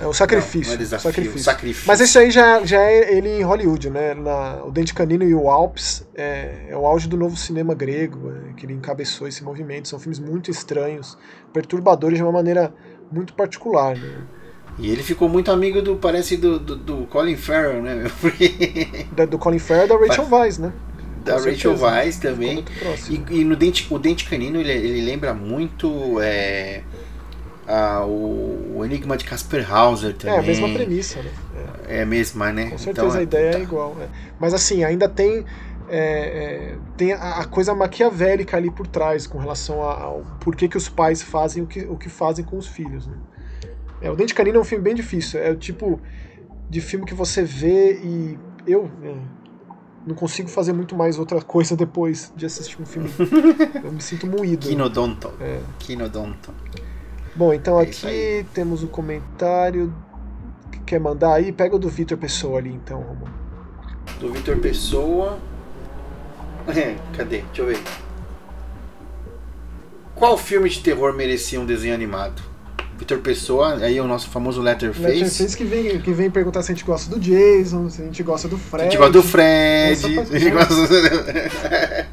[0.00, 0.60] É o sacrifício.
[0.60, 1.40] Não, não é desafio, sacrifício.
[1.40, 1.84] sacrifício.
[1.86, 4.14] Mas esse aí já, já é ele em Hollywood, né?
[4.14, 8.32] Na, o Dente Canino e o Alps é, é o auge do novo cinema grego,
[8.32, 9.88] é, que ele encabeçou esse movimento.
[9.88, 11.18] São filmes muito estranhos,
[11.52, 12.72] perturbadores de uma maneira
[13.12, 13.96] muito particular.
[13.96, 14.22] Né?
[14.78, 18.04] E ele ficou muito amigo do, parece, do, do, do Colin Farrell, né?
[19.14, 20.72] Da- do Colin Farrell e da Rachel Weisz, né?
[21.24, 21.76] da Com Rachel.
[21.78, 22.64] Weisz também.
[23.10, 26.82] E, e no dente, o Dente Canino, ele, ele lembra muito é,
[27.70, 30.36] a- o, o Enigma de Casper Hauser também.
[30.36, 31.30] É a mesma premissa, né?
[31.88, 31.98] É.
[31.98, 32.70] É a mesma, né?
[32.70, 33.58] Com certeza Então, a ideia tá.
[33.58, 33.94] é igual.
[33.94, 34.08] né?
[34.38, 35.44] Mas assim, ainda tem,
[35.88, 40.76] é, é, tem a, a coisa maquiavélica ali por trás com relação ao porquê que
[40.76, 43.06] os pais fazem o que, o que fazem com os filhos.
[43.06, 43.14] Né?
[44.02, 45.40] É, o Dente Canino é um filme bem difícil.
[45.40, 46.00] É o tipo
[46.68, 49.14] de filme que você vê e eu é,
[50.06, 53.10] não consigo fazer muito mais outra coisa depois de assistir um filme.
[53.82, 54.66] eu me sinto moído.
[54.68, 55.32] Kinodonto.
[55.40, 55.58] É.
[55.80, 56.54] Kinodonto.
[57.34, 59.94] Bom, então É aqui temos o comentário.
[60.72, 61.52] que Quer mandar aí?
[61.52, 63.32] Pega o do Vitor Pessoa ali, então, Romulo.
[64.18, 65.38] Do Vitor Pessoa.
[66.68, 67.42] É, cadê?
[67.42, 67.78] Deixa eu ver.
[70.14, 72.42] Qual filme de terror merecia um desenho animado?
[72.98, 75.02] Vitor Pessoa, aí é o nosso famoso Letterface.
[75.02, 78.22] Letterface que vem, que vem perguntar se a gente gosta do Jason, se a gente
[78.22, 78.84] gosta do A Fred.
[78.84, 80.18] gente gosta do Fred.
[80.18, 80.74] A gente gosta...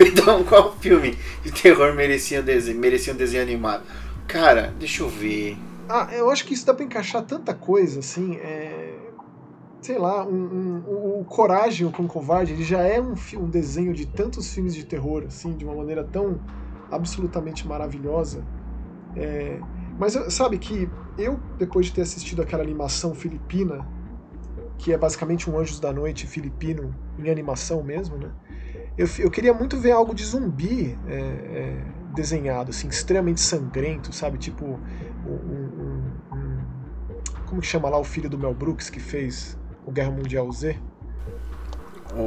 [0.00, 3.82] então, qual filme de terror merecia um, desenho, merecia um desenho animado?
[4.28, 5.58] Cara, deixa eu ver.
[5.88, 8.36] Ah, eu acho que isso dá pra encaixar tanta coisa, assim.
[8.36, 9.12] É...
[9.80, 13.94] Sei lá, um, um- o, o Coragem, o Covarde, ele já é um, um desenho
[13.94, 16.42] de tantos filmes de terror, assim, de uma maneira tão
[16.90, 18.48] absolutamente maravilhosa.
[19.14, 19.64] É,
[19.98, 23.88] Mas sabe que eu, depois de ter assistido aquela animação filipina,
[24.78, 28.34] que é basicamente um Anjos da Noite filipino em animação mesmo, né?
[28.96, 34.38] Eu, eu queria muito ver algo de zumbi é, é, desenhado, assim, extremamente sangrento, sabe?
[34.38, 34.64] Tipo,
[35.24, 36.60] um, um- um-
[37.46, 40.76] como que chama lá o filho do Mel Brooks que fez o Guerra Mundial Z?
[42.12, 42.18] O,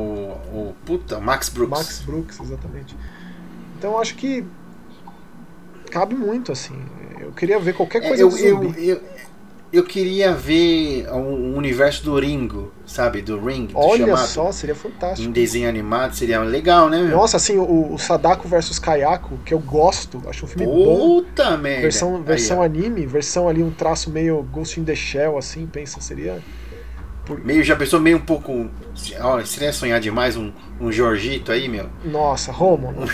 [0.70, 1.78] o puta, Max Brooks.
[1.78, 2.96] Max Brooks, exatamente.
[3.78, 4.46] Então eu acho que
[5.92, 6.80] cabe muito, assim.
[7.20, 8.88] Eu queria ver qualquer É, coisa eu, de eu, zumbi.
[8.88, 9.02] eu,
[9.72, 13.22] eu queria ver o o universo do Ringo, sabe?
[13.22, 14.28] Do Ring, do Olha chamado.
[14.28, 15.32] só, seria Em fantástico.
[15.32, 17.18] desenho animado, seria legal, né, meu?
[17.18, 21.22] Nossa, assim, o, o Sadako versus Kayako, que eu gosto, acho um filme bom.
[21.24, 21.82] Puta merda.
[21.82, 22.64] Versão, Aí, versão ó.
[22.64, 26.40] anime, versão ali, um traço meio Ghost in the Shell, assim, pensa, seria.
[27.44, 28.70] Meio, já pensou meio um pouco.
[29.22, 31.90] Olha, seria sonhar demais um, um Jorgito aí, meu?
[32.04, 33.08] Nossa, Romulo.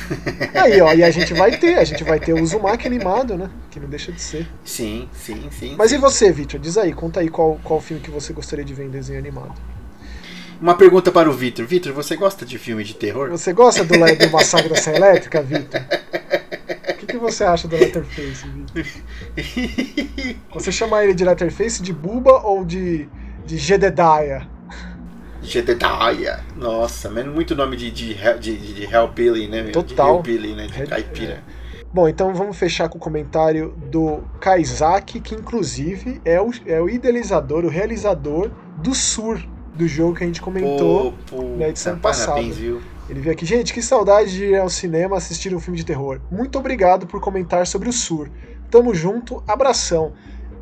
[0.54, 3.50] Aí, ó, e a gente vai ter, a gente vai ter o Uzumaki animado, né?
[3.70, 4.48] Que não deixa de ser.
[4.64, 5.76] Sim, sim, sim.
[5.78, 6.60] Mas e você, Victor?
[6.60, 9.54] Diz aí, conta aí qual, qual filme que você gostaria de ver em desenho animado.
[10.62, 11.66] Uma pergunta para o Vitor.
[11.66, 13.30] Vitor, você gosta de filme de terror?
[13.30, 15.82] Você gosta do, do Massacre da Serra Elétrica, Victor?
[16.90, 18.86] O que, que você acha do Letterface, Victor?
[20.54, 23.10] Você chama ele de Letterface, de Buba ou de,
[23.46, 24.48] de Jedediah?
[25.42, 26.44] Jedediah.
[26.56, 29.72] Nossa, mas muito nome de, de, de, de Hellbilly, né, meu?
[29.72, 30.22] Total.
[30.22, 30.68] De Hellbilly, né?
[30.68, 31.44] De caipira.
[31.94, 36.90] Bom, então vamos fechar com o comentário do Kaizaki, que inclusive é o, é o
[36.90, 39.40] idealizador, o realizador do Sur,
[39.74, 42.42] do jogo que a gente comentou Pô, pô, na edição passada.
[42.42, 46.20] Ele veio aqui, gente, que saudade de ir ao cinema assistir um filme de terror.
[46.30, 48.30] Muito obrigado por comentar sobre o Sur.
[48.70, 50.12] Tamo junto, abração.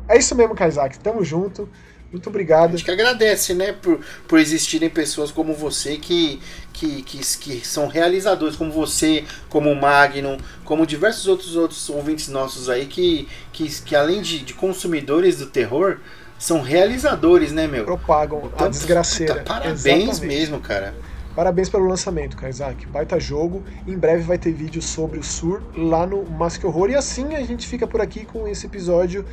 [0.06, 1.68] É isso mesmo, Kaisak, tamo junto.
[2.14, 2.70] Muito A obrigado.
[2.70, 3.98] gente que agradece, né, por,
[4.28, 6.40] por existirem pessoas como você que,
[6.72, 12.28] que, que, que são realizadores, como você, como o Magnum, como diversos outros outros ouvintes
[12.28, 15.98] nossos aí que, que, que além de, de consumidores do terror,
[16.38, 17.84] são realizadores, né, meu?
[17.84, 19.34] Propagam a Então, desgraceira.
[19.34, 20.26] puta, parabéns Exatamente.
[20.26, 20.94] mesmo, cara.
[21.34, 22.86] Parabéns pelo lançamento, Kaisak.
[22.86, 23.64] Baita jogo.
[23.88, 26.90] Em breve vai ter vídeo sobre o Sur lá no Mask Horror.
[26.90, 29.24] E assim a gente fica por aqui com esse episódio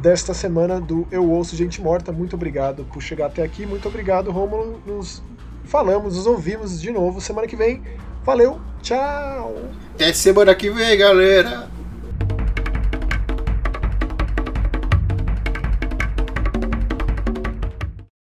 [0.00, 2.10] desta semana do Eu Ouço Gente Morta.
[2.10, 3.66] Muito obrigado por chegar até aqui.
[3.66, 4.80] Muito obrigado, Rômulo.
[4.86, 5.22] Nos
[5.64, 7.82] falamos, nos ouvimos de novo semana que vem.
[8.24, 9.56] Valeu, tchau!
[9.94, 11.79] Até semana que vem, galera!